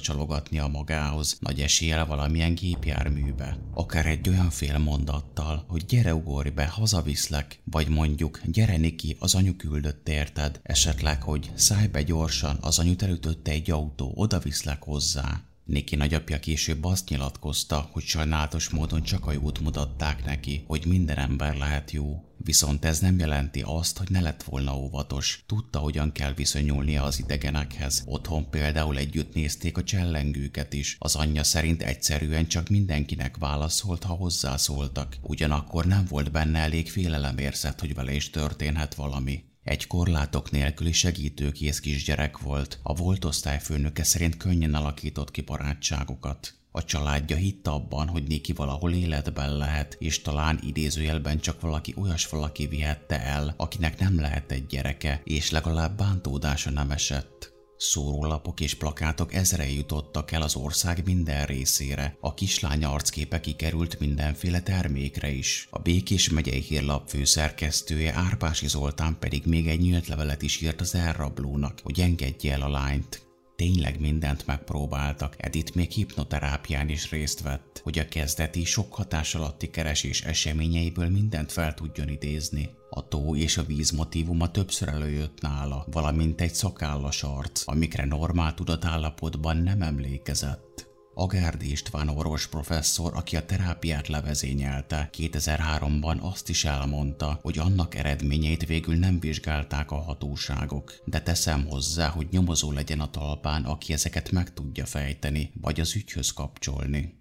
a 0.59 0.69
magához, 0.69 1.37
nagy 1.41 1.61
eséllyel 1.61 2.07
valamilyen 2.07 2.55
gépjárműbe. 2.55 3.59
Akár 3.75 4.07
egy 4.07 4.29
olyan 4.29 4.51
fél 4.51 4.79
mondattal, 4.79 5.65
hogy 5.69 5.85
gyere 5.85 6.15
ugorj 6.15 6.51
be, 6.51 6.67
hazaviszlek, 6.67 7.61
vagy 7.65 7.89
mondjuk 7.89 8.41
gyere 8.45 8.77
Niki, 8.77 9.17
az 9.21 9.35
anyu 9.35 9.57
küldött 9.57 10.09
érted, 10.09 10.61
esetleg, 10.63 11.23
hogy 11.23 11.51
szállj 11.55 11.87
be 11.87 12.03
gyorsan, 12.03 12.59
az 12.61 12.79
anyut 12.79 13.03
elütötte 13.03 13.51
egy 13.51 13.71
autó, 13.71 14.13
oda 14.15 14.39
viszlek 14.39 14.83
hozzá. 14.83 15.41
Niki 15.65 15.97
nagyapja 15.97 16.41
később 16.41 16.85
azt 16.85 17.09
nyilatkozta, 17.09 17.89
hogy 17.93 18.03
sajnálatos 18.03 18.69
módon 18.69 19.03
csak 19.03 19.27
a 19.27 19.33
jót 19.33 19.61
mutatták 19.61 20.25
neki, 20.25 20.65
hogy 20.67 20.87
minden 20.87 21.17
ember 21.17 21.57
lehet 21.57 21.91
jó. 21.91 22.25
Viszont 22.37 22.85
ez 22.85 22.99
nem 22.99 23.19
jelenti 23.19 23.63
azt, 23.67 23.99
hogy 23.99 24.11
ne 24.11 24.21
lett 24.21 24.43
volna 24.43 24.77
óvatos. 24.77 25.45
Tudta, 25.47 25.79
hogyan 25.79 26.13
kell 26.13 26.33
viszonyulnia 26.35 27.03
az 27.03 27.19
idegenekhez. 27.19 28.03
Otthon 28.07 28.51
például 28.51 28.99
együtt 28.99 29.35
nézték 29.35 29.77
a 29.77 29.85
csellengőket 29.85 30.73
is. 30.73 30.97
Az 30.99 31.15
anyja 31.15 31.45
szerint 31.45 31.83
egyszerűen 31.83 32.47
csak 32.47 32.69
mindenkinek 32.69 33.37
válaszolt, 33.37 34.03
ha 34.03 34.15
hozzászóltak. 34.15 35.17
Ugyanakkor 35.21 35.85
nem 35.85 36.05
volt 36.09 36.31
benne 36.31 36.59
elég 36.59 36.91
félelemérzet, 36.91 37.81
hogy 37.81 37.95
vele 37.95 38.15
is 38.15 38.31
történhet 38.31 38.95
valami. 38.95 39.45
Egy 39.65 39.87
korlátok 39.87 40.51
nélküli 40.51 40.93
segítőkész 40.93 41.81
kisgyerek 41.81 42.39
volt, 42.39 42.79
a 42.83 42.95
volt 42.95 43.25
osztályfőnöke 43.25 44.03
szerint 44.03 44.37
könnyen 44.37 44.75
alakított 44.75 45.31
ki 45.31 45.41
barátságokat. 45.41 46.55
A 46.71 46.85
családja 46.85 47.37
hitte 47.37 47.71
abban, 47.71 48.09
hogy 48.09 48.23
Niki 48.23 48.53
valahol 48.53 48.93
életben 48.93 49.57
lehet, 49.57 49.97
és 49.99 50.23
talán 50.23 50.59
idézőjelben 50.63 51.41
csak 51.41 51.61
valaki 51.61 51.95
olyas 51.97 52.29
valaki 52.29 52.67
vihette 52.67 53.21
el, 53.21 53.55
akinek 53.57 53.99
nem 53.99 54.21
lehet 54.21 54.53
egy 54.53 54.67
gyereke, 54.67 55.21
és 55.25 55.51
legalább 55.51 55.97
bántódása 55.97 56.71
nem 56.71 56.91
esett. 56.91 57.52
Szórólapok 57.85 58.61
és 58.61 58.75
plakátok 58.75 59.35
ezre 59.35 59.71
jutottak 59.71 60.33
el 60.33 60.43
az 60.43 60.57
ország 60.57 61.05
minden 61.05 61.47
részére. 61.47 62.17
A 62.21 62.35
kislánya 62.35 62.93
arcképe 62.93 63.41
kikerült 63.41 64.01
mindenféle 64.01 64.61
termékre 64.61 65.31
is. 65.31 65.69
A 65.71 65.79
Békés 65.79 66.31
megyei 66.31 66.61
hírlap 66.61 67.09
főszerkesztője 67.09 68.13
Árpási 68.15 68.69
Zoltán 68.69 69.17
pedig 69.19 69.47
még 69.47 69.69
egy 69.69 69.81
nyílt 69.81 70.07
levelet 70.07 70.43
is 70.43 70.61
írt 70.61 70.81
az 70.81 70.95
elrablónak, 70.95 71.79
hogy 71.83 72.01
engedje 72.01 72.53
el 72.53 72.63
a 72.63 72.69
lányt. 72.69 73.27
Tényleg 73.57 74.01
mindent 74.01 74.47
megpróbáltak, 74.47 75.35
Edith 75.39 75.77
még 75.77 75.91
hipnoterápián 75.91 76.89
is 76.89 77.11
részt 77.11 77.41
vett, 77.41 77.81
hogy 77.83 77.99
a 77.99 78.09
kezdeti 78.09 78.65
sok 78.65 78.95
hatás 78.95 79.35
alatti 79.35 79.71
keresés 79.71 80.23
eseményeiből 80.23 81.09
mindent 81.09 81.53
fel 81.53 81.75
tudjon 81.75 82.09
idézni. 82.09 82.71
A 82.95 83.09
tó 83.09 83.37
és 83.37 83.57
a 83.57 83.65
víz 83.65 83.91
motivuma 83.91 84.51
többször 84.51 84.89
előjött 84.89 85.41
nála, 85.41 85.87
valamint 85.91 86.41
egy 86.41 86.55
szakállas 86.55 87.23
arc, 87.23 87.69
amikre 87.69 88.05
normál 88.05 88.55
tudatállapotban 88.55 89.57
nem 89.57 89.83
emlékezett. 89.83 90.91
Agárdi 91.15 91.71
István 91.71 92.09
orvos 92.09 92.47
professzor, 92.47 93.13
aki 93.15 93.37
a 93.37 93.45
terápiát 93.45 94.09
levezényelte, 94.09 95.11
2003-ban 95.13 96.21
azt 96.21 96.49
is 96.49 96.65
elmondta, 96.65 97.39
hogy 97.43 97.59
annak 97.59 97.95
eredményeit 97.95 98.67
végül 98.67 98.95
nem 98.95 99.21
vizsgálták 99.21 99.91
a 99.91 100.03
hatóságok, 100.03 100.95
de 101.05 101.23
teszem 101.23 101.67
hozzá, 101.67 102.09
hogy 102.09 102.27
nyomozó 102.31 102.73
legyen 102.73 103.01
a 103.01 103.11
talpán, 103.11 103.65
aki 103.65 103.93
ezeket 103.93 104.31
meg 104.31 104.55
tudja 104.55 104.87
fejteni, 104.87 105.53
vagy 105.61 105.81
az 105.81 105.97
ügyhöz 105.97 106.31
kapcsolni. 106.31 107.21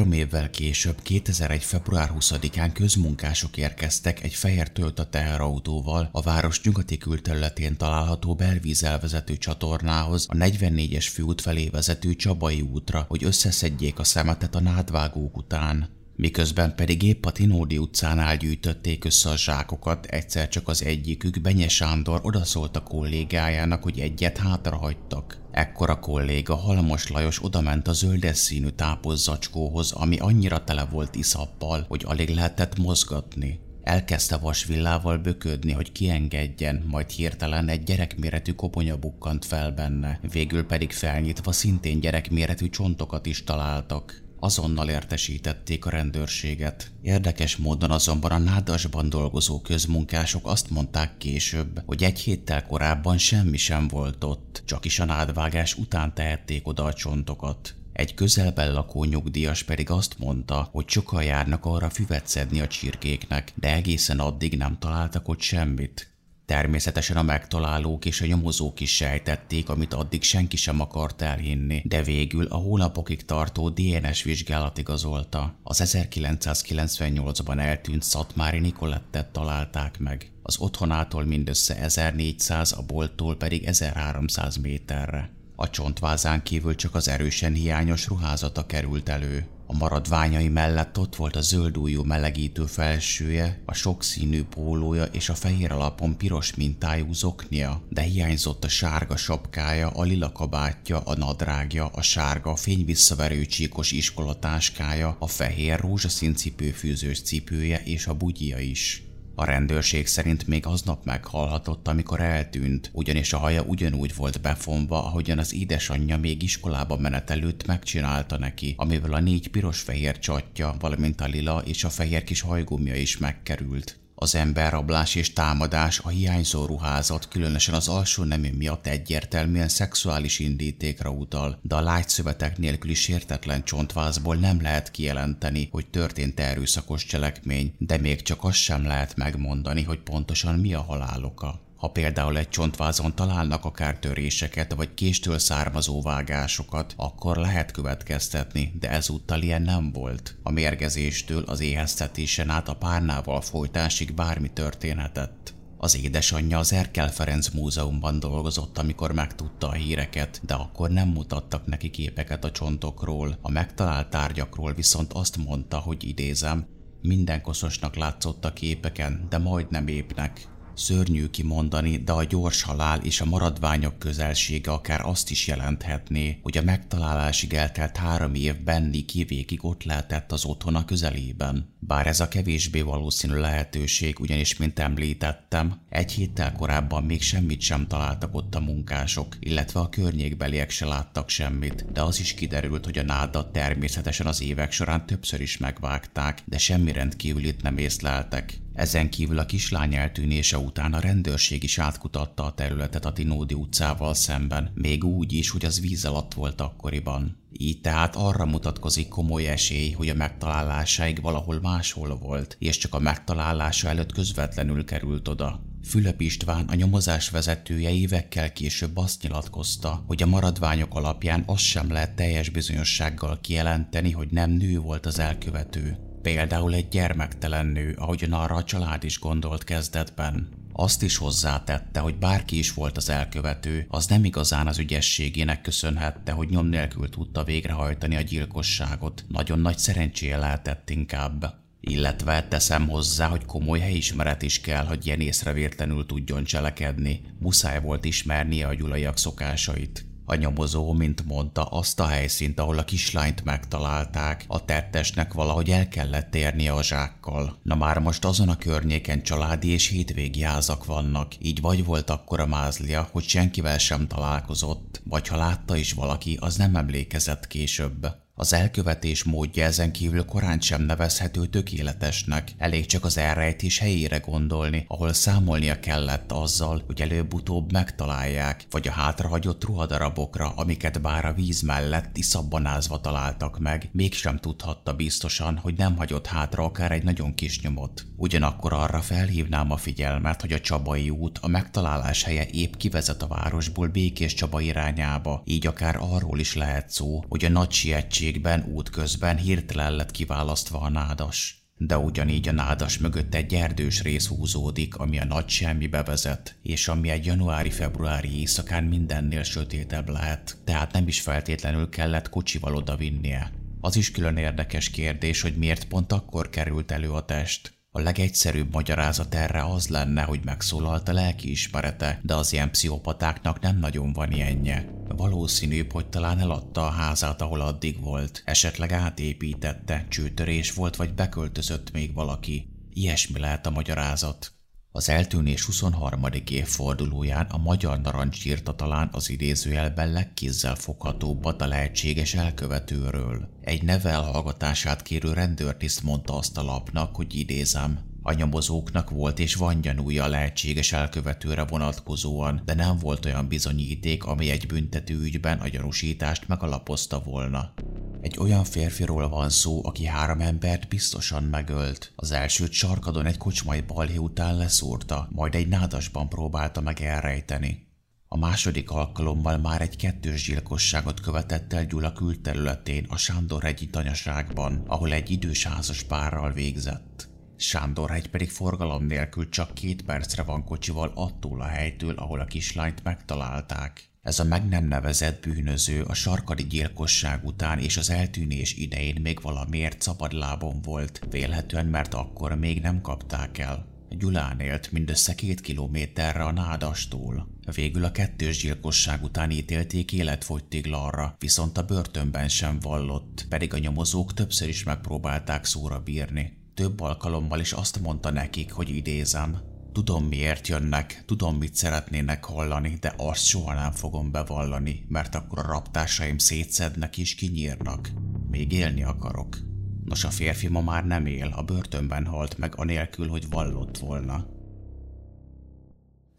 Három 0.00 0.14
évvel 0.14 0.50
később, 0.50 1.02
2001. 1.02 1.62
február 1.62 2.10
20-án 2.18 2.70
közmunkások 2.72 3.56
érkeztek 3.56 4.22
egy 4.22 4.34
fehér 4.34 4.70
a 4.96 5.08
teherautóval 5.08 6.08
a 6.12 6.22
város 6.22 6.62
nyugati 6.62 6.98
külterületén 6.98 7.76
található 7.76 8.34
belvízelvezető 8.34 9.36
csatornához, 9.36 10.26
a 10.28 10.34
44-es 10.34 11.08
főút 11.12 11.40
felé 11.40 11.68
vezető 11.68 12.14
Csabai 12.14 12.60
útra, 12.60 13.04
hogy 13.08 13.24
összeszedjék 13.24 13.98
a 13.98 14.04
szemetet 14.04 14.54
a 14.54 14.60
nádvágók 14.60 15.36
után. 15.36 15.99
Miközben 16.20 16.74
pedig 16.74 17.02
épp 17.02 17.24
a 17.24 17.30
Tinódi 17.30 17.78
utcánál 17.78 18.36
gyűjtötték 18.36 19.04
össze 19.04 19.30
a 19.30 19.36
zsákokat, 19.36 20.06
egyszer 20.06 20.48
csak 20.48 20.68
az 20.68 20.84
egyikük, 20.84 21.40
Benye 21.40 21.68
Sándor 21.68 22.20
odaszólt 22.22 22.76
a 22.76 22.82
kollégájának, 22.82 23.82
hogy 23.82 23.98
egyet 23.98 24.38
hátra 24.38 24.76
hagytak. 24.76 25.38
Ekkor 25.50 25.90
a 25.90 25.98
kolléga 25.98 26.54
Halmos 26.54 27.08
Lajos 27.08 27.42
odament 27.44 27.88
a 27.88 27.92
zöldes 27.92 28.36
színű 28.36 28.68
tápos 28.68 29.18
zacskóhoz, 29.18 29.92
ami 29.92 30.18
annyira 30.18 30.64
tele 30.64 30.84
volt 30.84 31.14
iszappal, 31.14 31.84
hogy 31.88 32.02
alig 32.06 32.28
lehetett 32.28 32.78
mozgatni. 32.78 33.60
Elkezdte 33.82 34.36
vasvillával 34.36 35.18
böködni, 35.18 35.72
hogy 35.72 35.92
kiengedjen, 35.92 36.84
majd 36.86 37.10
hirtelen 37.10 37.68
egy 37.68 37.82
gyerekméretű 37.82 38.52
koponya 38.52 38.96
bukkant 38.96 39.44
fel 39.44 39.70
benne, 39.70 40.20
végül 40.32 40.64
pedig 40.64 40.92
felnyitva 40.92 41.52
szintén 41.52 42.00
gyerekméretű 42.00 42.68
csontokat 42.68 43.26
is 43.26 43.44
találtak. 43.44 44.28
Azonnal 44.40 44.88
értesítették 44.88 45.86
a 45.86 45.90
rendőrséget. 45.90 46.90
Érdekes 47.02 47.56
módon 47.56 47.90
azonban 47.90 48.30
a 48.30 48.38
nádasban 48.38 49.08
dolgozó 49.08 49.60
közmunkások 49.60 50.46
azt 50.46 50.70
mondták 50.70 51.16
később, 51.18 51.82
hogy 51.86 52.02
egy 52.02 52.20
héttel 52.20 52.66
korábban 52.66 53.18
semmi 53.18 53.56
sem 53.56 53.88
volt 53.88 54.24
ott, 54.24 54.62
csak 54.64 54.84
is 54.84 54.98
a 54.98 55.04
nádvágás 55.04 55.74
után 55.74 56.14
tehették 56.14 56.66
oda 56.66 56.84
a 56.84 56.92
csontokat. 56.92 57.74
Egy 57.92 58.14
közelben 58.14 58.72
lakó 58.72 59.04
nyugdíjas 59.04 59.62
pedig 59.62 59.90
azt 59.90 60.18
mondta, 60.18 60.68
hogy 60.72 60.88
sokan 60.88 61.22
járnak 61.22 61.64
arra 61.64 61.90
füvet 61.90 62.26
szedni 62.26 62.60
a 62.60 62.66
csirkéknek, 62.66 63.52
de 63.54 63.74
egészen 63.74 64.18
addig 64.18 64.56
nem 64.56 64.78
találtak 64.78 65.28
ott 65.28 65.40
semmit. 65.40 66.09
Természetesen 66.50 67.16
a 67.16 67.22
megtalálók 67.22 68.04
és 68.04 68.20
a 68.20 68.26
nyomozók 68.26 68.80
is 68.80 68.94
sejtették, 68.94 69.68
amit 69.68 69.94
addig 69.94 70.22
senki 70.22 70.56
sem 70.56 70.80
akart 70.80 71.22
elhinni, 71.22 71.82
de 71.84 72.02
végül 72.02 72.46
a 72.46 72.56
hónapokig 72.56 73.24
tartó 73.24 73.68
DNS 73.68 74.22
vizsgálat 74.22 74.78
igazolta. 74.78 75.54
Az 75.62 75.82
1998-ban 75.84 77.58
eltűnt 77.58 78.02
Szatmári 78.02 78.58
Nikolettet 78.58 79.26
találták 79.26 79.98
meg. 79.98 80.30
Az 80.42 80.58
otthonától 80.58 81.24
mindössze 81.24 81.76
1400, 81.76 82.72
a 82.72 82.82
bolttól 82.82 83.36
pedig 83.36 83.64
1300 83.64 84.56
méterre. 84.56 85.30
A 85.56 85.70
csontvázán 85.70 86.42
kívül 86.42 86.74
csak 86.74 86.94
az 86.94 87.08
erősen 87.08 87.52
hiányos 87.52 88.06
ruházata 88.06 88.66
került 88.66 89.08
elő. 89.08 89.46
A 89.70 89.76
maradványai 89.76 90.48
mellett 90.48 90.98
ott 90.98 91.16
volt 91.16 91.36
a 91.36 91.40
zöldújú 91.40 92.02
melegítő 92.02 92.66
felsője, 92.66 93.62
a 93.64 93.74
sokszínű 93.74 94.44
pólója 94.44 95.04
és 95.04 95.28
a 95.28 95.34
fehér 95.34 95.72
alapon 95.72 96.16
piros 96.16 96.54
mintájú 96.54 97.12
zoknia, 97.12 97.82
de 97.88 98.00
hiányzott 98.00 98.64
a 98.64 98.68
sárga 98.68 99.16
sapkája, 99.16 99.88
a 99.88 100.02
lila 100.02 100.32
kabátja, 100.32 100.98
a 100.98 101.16
nadrágja, 101.16 101.86
a 101.86 102.02
sárga, 102.02 102.56
fényvisszaverő 102.56 103.46
csíkos 103.46 103.92
iskolatáskája, 103.92 105.16
a 105.18 105.26
fehér 105.26 105.80
rózsaszín 105.80 106.34
cipőfűzős 106.34 107.22
cipője 107.22 107.82
és 107.84 108.06
a 108.06 108.14
bugyja 108.14 108.58
is. 108.58 109.09
A 109.40 109.44
rendőrség 109.44 110.06
szerint 110.06 110.46
még 110.46 110.66
aznap 110.66 111.04
meghalhatott, 111.04 111.88
amikor 111.88 112.20
eltűnt, 112.20 112.90
ugyanis 112.92 113.32
a 113.32 113.38
haja 113.38 113.62
ugyanúgy 113.62 114.14
volt 114.16 114.40
befonva, 114.40 115.04
ahogyan 115.04 115.38
az 115.38 115.54
édesanyja 115.54 116.18
még 116.18 116.42
iskolába 116.42 116.96
menet 116.96 117.30
előtt 117.30 117.66
megcsinálta 117.66 118.38
neki, 118.38 118.74
amivel 118.76 119.12
a 119.12 119.20
négy 119.20 119.48
piros-fehér 119.48 120.18
csatja, 120.18 120.74
valamint 120.78 121.20
a 121.20 121.26
lila 121.26 121.62
és 121.64 121.84
a 121.84 121.88
fehér 121.88 122.24
kis 122.24 122.40
hajgumja 122.40 122.94
is 122.94 123.18
megkerült. 123.18 123.98
Az 124.22 124.34
emberrablás 124.34 125.14
és 125.14 125.32
támadás, 125.32 125.98
a 125.98 126.08
hiányzó 126.08 126.66
ruházat, 126.66 127.28
különösen 127.28 127.74
az 127.74 127.88
alsó 127.88 128.22
nemű 128.22 128.52
miatt 128.52 128.86
egyértelműen 128.86 129.68
szexuális 129.68 130.38
indítékra 130.38 131.10
utal, 131.10 131.58
de 131.62 131.74
a 131.74 131.80
lágyszövetek 131.80 132.58
nélküli 132.58 132.94
sértetlen 132.94 133.64
csontvázból 133.64 134.36
nem 134.36 134.62
lehet 134.62 134.90
kijelenteni, 134.90 135.68
hogy 135.70 135.86
történt 135.86 136.40
erőszakos 136.40 137.04
cselekmény, 137.04 137.74
de 137.78 137.98
még 137.98 138.22
csak 138.22 138.44
azt 138.44 138.58
sem 138.58 138.84
lehet 138.84 139.16
megmondani, 139.16 139.82
hogy 139.82 139.98
pontosan 139.98 140.54
mi 140.54 140.74
a 140.74 140.82
halál 140.82 141.24
oka. 141.24 141.69
Ha 141.80 141.88
például 141.88 142.38
egy 142.38 142.48
csontvázon 142.48 143.14
találnak 143.14 143.64
akár 143.64 143.98
töréseket 143.98 144.74
vagy 144.74 144.94
késtől 144.94 145.38
származó 145.38 146.02
vágásokat, 146.02 146.94
akkor 146.96 147.36
lehet 147.36 147.70
következtetni, 147.70 148.72
de 148.80 148.90
ezúttal 148.90 149.42
ilyen 149.42 149.62
nem 149.62 149.92
volt. 149.92 150.36
A 150.42 150.50
mérgezéstől 150.50 151.42
az 151.42 151.60
éheztetésen 151.60 152.48
át 152.50 152.68
a 152.68 152.74
párnával 152.74 153.40
folytásig 153.40 154.14
bármi 154.14 154.52
történhetett. 154.52 155.54
Az 155.76 155.96
édesanyja 155.96 156.58
az 156.58 156.72
Erkel 156.72 157.12
Ferenc 157.12 157.48
Múzeumban 157.48 158.18
dolgozott, 158.18 158.78
amikor 158.78 159.12
megtudta 159.12 159.68
a 159.68 159.72
híreket, 159.72 160.40
de 160.44 160.54
akkor 160.54 160.90
nem 160.90 161.08
mutattak 161.08 161.66
neki 161.66 161.90
képeket 161.90 162.44
a 162.44 162.50
csontokról. 162.50 163.38
A 163.42 163.50
megtalált 163.50 164.10
tárgyakról 164.10 164.72
viszont 164.72 165.12
azt 165.12 165.36
mondta, 165.36 165.78
hogy 165.78 166.04
idézem, 166.04 166.66
Minden 167.02 167.42
koszosnak 167.42 167.96
látszott 167.96 168.44
a 168.44 168.52
képeken, 168.52 169.26
de 169.28 169.38
majdnem 169.38 169.86
épnek. 169.86 170.49
Szörnyű 170.74 171.26
kimondani, 171.26 171.96
de 171.96 172.12
a 172.12 172.24
gyors 172.24 172.62
halál 172.62 173.00
és 173.02 173.20
a 173.20 173.24
maradványok 173.24 173.98
közelsége 173.98 174.70
akár 174.70 175.00
azt 175.04 175.30
is 175.30 175.46
jelenthetné, 175.46 176.38
hogy 176.42 176.58
a 176.58 176.62
megtalálásig 176.62 177.54
eltelt 177.54 177.96
három 177.96 178.34
év 178.34 178.62
Benni 178.62 179.04
kivégig 179.04 179.64
ott 179.64 179.84
lehetett 179.84 180.32
az 180.32 180.44
otthona 180.44 180.84
közelében. 180.84 181.74
Bár 181.78 182.06
ez 182.06 182.20
a 182.20 182.28
kevésbé 182.28 182.80
valószínű 182.80 183.34
lehetőség, 183.34 184.20
ugyanis, 184.20 184.56
mint 184.56 184.78
említettem, 184.78 185.80
egy 185.88 186.12
héttel 186.12 186.52
korábban 186.52 187.04
még 187.04 187.22
semmit 187.22 187.60
sem 187.60 187.86
találtak 187.86 188.34
ott 188.34 188.54
a 188.54 188.60
munkások, 188.60 189.36
illetve 189.40 189.80
a 189.80 189.88
környékbeliek 189.88 190.70
se 190.70 190.86
láttak 190.86 191.28
semmit, 191.28 191.92
de 191.92 192.02
az 192.02 192.20
is 192.20 192.34
kiderült, 192.34 192.84
hogy 192.84 192.98
a 192.98 193.02
nádat 193.02 193.52
természetesen 193.52 194.26
az 194.26 194.42
évek 194.42 194.72
során 194.72 195.06
többször 195.06 195.40
is 195.40 195.56
megvágták, 195.56 196.42
de 196.44 196.58
semmi 196.58 196.92
rendkívülit 196.92 197.62
nem 197.62 197.78
észleltek. 197.78 198.60
Ezen 198.74 199.10
kívül 199.10 199.38
a 199.38 199.46
kislány 199.46 199.94
eltűnése 199.94 200.58
után 200.58 200.92
a 200.92 201.00
rendőrség 201.00 201.62
is 201.62 201.78
átkutatta 201.78 202.44
a 202.44 202.52
területet 202.54 203.04
a 203.04 203.12
Tinódi 203.12 203.54
utcával 203.54 204.14
szemben, 204.14 204.70
még 204.74 205.04
úgy 205.04 205.32
is, 205.32 205.50
hogy 205.50 205.64
az 205.64 205.80
víz 205.80 206.04
alatt 206.04 206.34
volt 206.34 206.60
akkoriban. 206.60 207.38
Így 207.52 207.80
tehát 207.80 208.16
arra 208.16 208.46
mutatkozik 208.46 209.08
komoly 209.08 209.46
esély, 209.46 209.90
hogy 209.90 210.08
a 210.08 210.14
megtalálásáig 210.14 211.22
valahol 211.22 211.60
máshol 211.60 212.18
volt, 212.18 212.56
és 212.58 212.78
csak 212.78 212.94
a 212.94 212.98
megtalálása 212.98 213.88
előtt 213.88 214.12
közvetlenül 214.12 214.84
került 214.84 215.28
oda. 215.28 215.62
Fülöp 215.84 216.20
István, 216.20 216.64
a 216.64 216.74
nyomozás 216.74 217.30
vezetője 217.30 217.90
évekkel 217.90 218.52
később 218.52 218.96
azt 218.96 219.22
nyilatkozta, 219.22 220.04
hogy 220.06 220.22
a 220.22 220.26
maradványok 220.26 220.94
alapján 220.94 221.42
azt 221.46 221.64
sem 221.64 221.92
lehet 221.92 222.14
teljes 222.14 222.48
bizonyossággal 222.48 223.38
kijelenteni, 223.40 224.10
hogy 224.10 224.28
nem 224.30 224.50
nő 224.50 224.78
volt 224.78 225.06
az 225.06 225.18
elkövető. 225.18 226.09
Például 226.22 226.74
egy 226.74 226.88
gyermektelen 226.88 227.66
nő, 227.66 227.94
ahogyan 227.98 228.32
arra 228.32 228.54
a 228.54 228.64
család 228.64 229.04
is 229.04 229.18
gondolt 229.18 229.64
kezdetben. 229.64 230.48
Azt 230.72 231.02
is 231.02 231.16
hozzátette, 231.16 232.00
hogy 232.00 232.18
bárki 232.18 232.58
is 232.58 232.72
volt 232.72 232.96
az 232.96 233.08
elkövető, 233.08 233.86
az 233.88 234.06
nem 234.06 234.24
igazán 234.24 234.66
az 234.66 234.78
ügyességének 234.78 235.60
köszönhette, 235.60 236.32
hogy 236.32 236.48
nyom 236.48 236.66
nélkül 236.66 237.08
tudta 237.08 237.44
végrehajtani 237.44 238.16
a 238.16 238.20
gyilkosságot. 238.20 239.24
Nagyon 239.28 239.58
nagy 239.58 239.78
szerencséje 239.78 240.36
lehetett 240.36 240.90
inkább. 240.90 241.54
Illetve 241.80 242.48
teszem 242.48 242.88
hozzá, 242.88 243.26
hogy 243.26 243.44
komoly 243.44 243.78
helyismeret 243.78 244.42
is 244.42 244.60
kell, 244.60 244.84
hogy 244.84 245.06
ilyen 245.06 245.20
észrevétlenül 245.20 246.06
tudjon 246.06 246.44
cselekedni. 246.44 247.20
Muszáj 247.38 247.80
volt 247.80 248.04
ismernie 248.04 248.66
a 248.66 248.74
gyulaiak 248.74 249.18
szokásait. 249.18 250.09
A 250.30 250.34
nyomozó, 250.34 250.92
mint 250.92 251.24
mondta, 251.26 251.64
azt 251.64 252.00
a 252.00 252.06
helyszínt, 252.06 252.60
ahol 252.60 252.78
a 252.78 252.84
kislányt 252.84 253.44
megtalálták, 253.44 254.44
a 254.46 254.64
tettesnek 254.64 255.32
valahogy 255.32 255.70
el 255.70 255.88
kellett 255.88 256.34
érnie 256.34 256.72
a 256.72 256.82
zsákkal. 256.82 257.58
Na 257.62 257.74
már 257.74 257.98
most 257.98 258.24
azon 258.24 258.48
a 258.48 258.56
környéken 258.56 259.22
családi 259.22 259.68
és 259.68 259.88
hétvégi 259.88 260.42
házak 260.42 260.84
vannak, 260.84 261.32
így 261.38 261.60
vagy 261.60 261.84
volt 261.84 262.10
akkor 262.10 262.40
a 262.40 262.46
mázlia, 262.46 263.08
hogy 263.12 263.24
senkivel 263.24 263.78
sem 263.78 264.06
találkozott, 264.06 265.02
vagy 265.04 265.28
ha 265.28 265.36
látta 265.36 265.76
is 265.76 265.92
valaki, 265.92 266.38
az 266.40 266.56
nem 266.56 266.76
emlékezett 266.76 267.46
később. 267.46 268.06
Az 268.40 268.52
elkövetés 268.52 269.24
módja 269.24 269.64
ezen 269.64 269.92
kívül 269.92 270.24
korán 270.24 270.60
sem 270.60 270.82
nevezhető 270.82 271.46
tökéletesnek, 271.46 272.52
elég 272.58 272.86
csak 272.86 273.04
az 273.04 273.18
elrejtés 273.18 273.78
helyére 273.78 274.18
gondolni, 274.18 274.84
ahol 274.88 275.12
számolnia 275.12 275.80
kellett 275.80 276.32
azzal, 276.32 276.82
hogy 276.86 277.00
előbb-utóbb 277.00 277.72
megtalálják, 277.72 278.64
vagy 278.70 278.88
a 278.88 278.92
hátrahagyott 278.92 279.64
ruhadarabokra, 279.64 280.52
amiket 280.56 281.00
bár 281.00 281.24
a 281.24 281.32
víz 281.32 281.60
mellett 281.60 282.16
iszabbanázva 282.16 283.00
találtak 283.00 283.58
meg, 283.58 283.88
mégsem 283.92 284.38
tudhatta 284.38 284.92
biztosan, 284.92 285.56
hogy 285.56 285.74
nem 285.76 285.96
hagyott 285.96 286.26
hátra 286.26 286.64
akár 286.64 286.92
egy 286.92 287.04
nagyon 287.04 287.34
kis 287.34 287.60
nyomot. 287.60 288.06
Ugyanakkor 288.16 288.72
arra 288.72 289.00
felhívnám 289.00 289.70
a 289.70 289.76
figyelmet, 289.76 290.40
hogy 290.40 290.52
a 290.52 290.60
Csabai 290.60 291.10
út 291.10 291.38
a 291.38 291.48
megtalálás 291.48 292.22
helye 292.22 292.46
épp 292.46 292.74
kivezet 292.74 293.22
a 293.22 293.26
városból 293.26 293.88
Békés 293.88 294.34
Csaba 294.34 294.60
irányába, 294.60 295.42
így 295.44 295.66
akár 295.66 295.96
arról 296.00 296.38
is 296.38 296.54
lehet 296.54 296.90
szó, 296.90 297.24
hogy 297.28 297.44
a 297.44 297.48
nagy 297.48 297.70
sietség 297.70 298.28
Mennyiségben 298.30 298.74
útközben 298.74 299.36
hirtelen 299.36 299.94
lett 299.94 300.10
kiválasztva 300.10 300.80
a 300.80 300.88
nádas. 300.88 301.64
De 301.76 301.98
ugyanígy 301.98 302.48
a 302.48 302.52
nádas 302.52 302.98
mögött 302.98 303.34
egy 303.34 303.54
erdős 303.54 304.02
rész 304.02 304.26
húzódik, 304.26 304.96
ami 304.96 305.18
a 305.18 305.24
nagy 305.24 305.48
semmibe 305.48 306.02
vezet, 306.02 306.58
és 306.62 306.88
ami 306.88 307.08
egy 307.08 307.24
januári-februári 307.24 308.38
éjszakán 308.38 308.84
mindennél 308.84 309.42
sötétebb 309.42 310.08
lehet, 310.08 310.56
tehát 310.64 310.92
nem 310.92 311.06
is 311.06 311.20
feltétlenül 311.20 311.88
kellett 311.88 312.28
kocsival 312.28 312.74
oda 312.74 312.96
vinnie. 312.96 313.52
Az 313.80 313.96
is 313.96 314.10
külön 314.10 314.36
érdekes 314.36 314.90
kérdés, 314.90 315.40
hogy 315.40 315.56
miért 315.56 315.84
pont 315.84 316.12
akkor 316.12 316.50
került 316.50 316.90
elő 316.90 317.10
a 317.10 317.24
test. 317.24 317.72
A 317.90 318.00
legegyszerűbb 318.00 318.72
magyarázat 318.72 319.34
erre 319.34 319.64
az 319.64 319.88
lenne, 319.88 320.22
hogy 320.22 320.40
megszólalt 320.44 321.08
a 321.08 321.12
lelki 321.12 321.50
ismerete, 321.50 322.20
de 322.22 322.34
az 322.34 322.52
ilyen 322.52 322.70
pszichopatáknak 322.70 323.60
nem 323.60 323.78
nagyon 323.78 324.12
van 324.12 324.32
ilyenje. 324.32 324.99
Valószínűbb, 325.16 325.92
hogy 325.92 326.06
talán 326.08 326.38
eladta 326.38 326.86
a 326.86 326.90
házát, 326.90 327.40
ahol 327.40 327.60
addig 327.60 328.00
volt, 328.00 328.42
esetleg 328.44 328.92
átépítette, 328.92 330.06
csőtörés 330.08 330.72
volt, 330.72 330.96
vagy 330.96 331.14
beköltözött 331.14 331.92
még 331.92 332.14
valaki. 332.14 332.68
Ilyesmi 332.90 333.38
lehet 333.38 333.66
a 333.66 333.70
magyarázat. 333.70 334.52
Az 334.92 335.08
eltűnés 335.08 335.64
23. 335.64 336.22
évfordulóján 336.50 337.46
a 337.46 337.58
magyar 337.58 338.00
narancs 338.00 338.44
írta 338.44 338.74
talán 338.74 339.08
az 339.12 339.30
idézőjelben 339.30 340.12
legkézzel 340.12 340.74
foghatóbbat 340.74 341.62
a 341.62 341.66
lehetséges 341.66 342.34
elkövetőről. 342.34 343.48
Egy 343.60 343.82
neve 343.82 344.10
elhallgatását 344.10 345.02
kérő 345.02 345.32
rendőrtiszt 345.32 346.02
mondta 346.02 346.36
azt 346.36 346.56
a 346.56 346.62
lapnak, 346.62 347.16
hogy 347.16 347.34
idézem, 347.34 348.09
a 348.22 348.32
nyomozóknak 348.32 349.10
volt 349.10 349.38
és 349.38 349.54
van 349.54 349.80
gyanúja 349.80 350.24
a 350.24 350.28
lehetséges 350.28 350.92
elkövetőre 350.92 351.64
vonatkozóan, 351.64 352.62
de 352.64 352.74
nem 352.74 352.98
volt 352.98 353.24
olyan 353.24 353.48
bizonyíték, 353.48 354.24
ami 354.24 354.50
egy 354.50 354.66
büntető 354.66 355.20
ügyben 355.20 355.58
a 355.58 355.68
gyanúsítást 355.68 356.48
megalapozta 356.48 357.20
volna. 357.20 357.72
Egy 358.20 358.36
olyan 358.38 358.64
férfiról 358.64 359.28
van 359.28 359.50
szó, 359.50 359.80
aki 359.84 360.06
három 360.06 360.40
embert 360.40 360.88
biztosan 360.88 361.42
megölt. 361.42 362.12
Az 362.16 362.32
elsőt 362.32 362.72
sarkadon 362.72 363.26
egy 363.26 363.38
kocsmai 363.38 363.80
balhé 363.80 364.16
után 364.16 364.56
leszúrta, 364.56 365.28
majd 365.32 365.54
egy 365.54 365.68
nádasban 365.68 366.28
próbálta 366.28 366.80
meg 366.80 367.00
elrejteni. 367.00 367.88
A 368.28 368.38
második 368.38 368.90
alkalommal 368.90 369.58
már 369.58 369.80
egy 369.80 369.96
kettős 369.96 370.46
gyilkosságot 370.46 371.20
követett 371.20 371.72
el 371.72 371.86
Gyula 371.86 372.12
külterületén 372.12 373.06
a 373.08 373.16
Sándorhegyi 373.16 373.86
tanyaságban, 373.86 374.82
ahol 374.86 375.12
egy 375.12 375.30
idős 375.30 375.66
házas 375.66 376.02
párral 376.02 376.52
végzett. 376.52 377.29
Sándorhegy 377.60 378.28
pedig 378.28 378.50
forgalom 378.50 379.06
nélkül 379.06 379.48
csak 379.48 379.74
két 379.74 380.02
percre 380.02 380.42
van 380.42 380.64
kocsival 380.64 381.12
attól 381.14 381.60
a 381.60 381.66
helytől, 381.66 382.14
ahol 382.14 382.40
a 382.40 382.44
kislányt 382.44 383.02
megtalálták. 383.02 384.10
Ez 384.22 384.38
a 384.38 384.44
meg 384.44 384.68
nem 384.68 384.84
nevezett 384.84 385.46
bűnöző 385.48 386.02
a 386.02 386.14
sarkadi 386.14 386.66
gyilkosság 386.66 387.44
után 387.44 387.78
és 387.78 387.96
az 387.96 388.10
eltűnés 388.10 388.74
idején 388.74 389.20
még 389.20 389.40
valamiért 389.42 390.02
szabadlábon 390.02 390.82
volt, 390.82 391.26
vélhetően 391.30 391.86
mert 391.86 392.14
akkor 392.14 392.54
még 392.54 392.80
nem 392.80 393.00
kapták 393.00 393.58
el. 393.58 393.86
Gyulán 394.08 394.60
élt 394.60 394.92
mindössze 394.92 395.34
két 395.34 395.60
kilométerre 395.60 396.44
a 396.44 396.52
nádastól. 396.52 397.48
Végül 397.74 398.04
a 398.04 398.12
kettős 398.12 398.62
gyilkosság 398.62 399.22
után 399.22 399.50
ítélték 399.50 400.12
életfogytiglanra, 400.12 401.36
viszont 401.38 401.78
a 401.78 401.84
börtönben 401.84 402.48
sem 402.48 402.78
vallott, 402.78 403.46
pedig 403.48 403.74
a 403.74 403.78
nyomozók 403.78 404.34
többször 404.34 404.68
is 404.68 404.84
megpróbálták 404.84 405.64
szóra 405.64 405.98
bírni. 405.98 406.59
Több 406.74 407.00
alkalommal 407.00 407.60
is 407.60 407.72
azt 407.72 408.00
mondta 408.00 408.30
nekik, 408.30 408.72
hogy 408.72 408.88
idézem, 408.88 409.70
Tudom 409.92 410.24
miért 410.24 410.68
jönnek, 410.68 411.22
tudom 411.26 411.56
mit 411.56 411.74
szeretnének 411.74 412.44
hallani, 412.44 412.96
de 413.00 413.14
azt 413.16 413.44
soha 413.44 413.74
nem 413.74 413.92
fogom 413.92 414.30
bevallani, 414.30 415.04
mert 415.08 415.34
akkor 415.34 415.58
a 415.58 415.66
raptásaim 415.66 416.38
szétszednek 416.38 417.18
és 417.18 417.34
kinyírnak. 417.34 418.10
Még 418.50 418.72
élni 418.72 419.02
akarok. 419.02 419.58
Nos, 420.04 420.24
a 420.24 420.30
férfi 420.30 420.68
ma 420.68 420.80
már 420.80 421.06
nem 421.06 421.26
él, 421.26 421.52
a 421.56 421.62
börtönben 421.62 422.26
halt 422.26 422.58
meg 422.58 422.72
anélkül, 422.76 423.28
hogy 423.28 423.50
vallott 423.50 423.98
volna. 423.98 424.46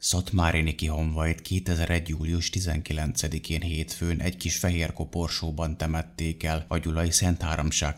Szatmári 0.04 0.62
Niki 0.62 0.88
Honvait 0.88 1.42
2001. 1.42 2.10
július 2.10 2.50
19-én 2.54 3.62
hétfőn 3.62 4.20
egy 4.20 4.38
kis 4.38 4.58
fehér 4.58 4.94
koporsóban 4.94 5.78
temették 5.78 6.44
el 6.44 6.66
a 6.68 6.78
Gyulai 6.78 7.12
Szent 7.12 7.46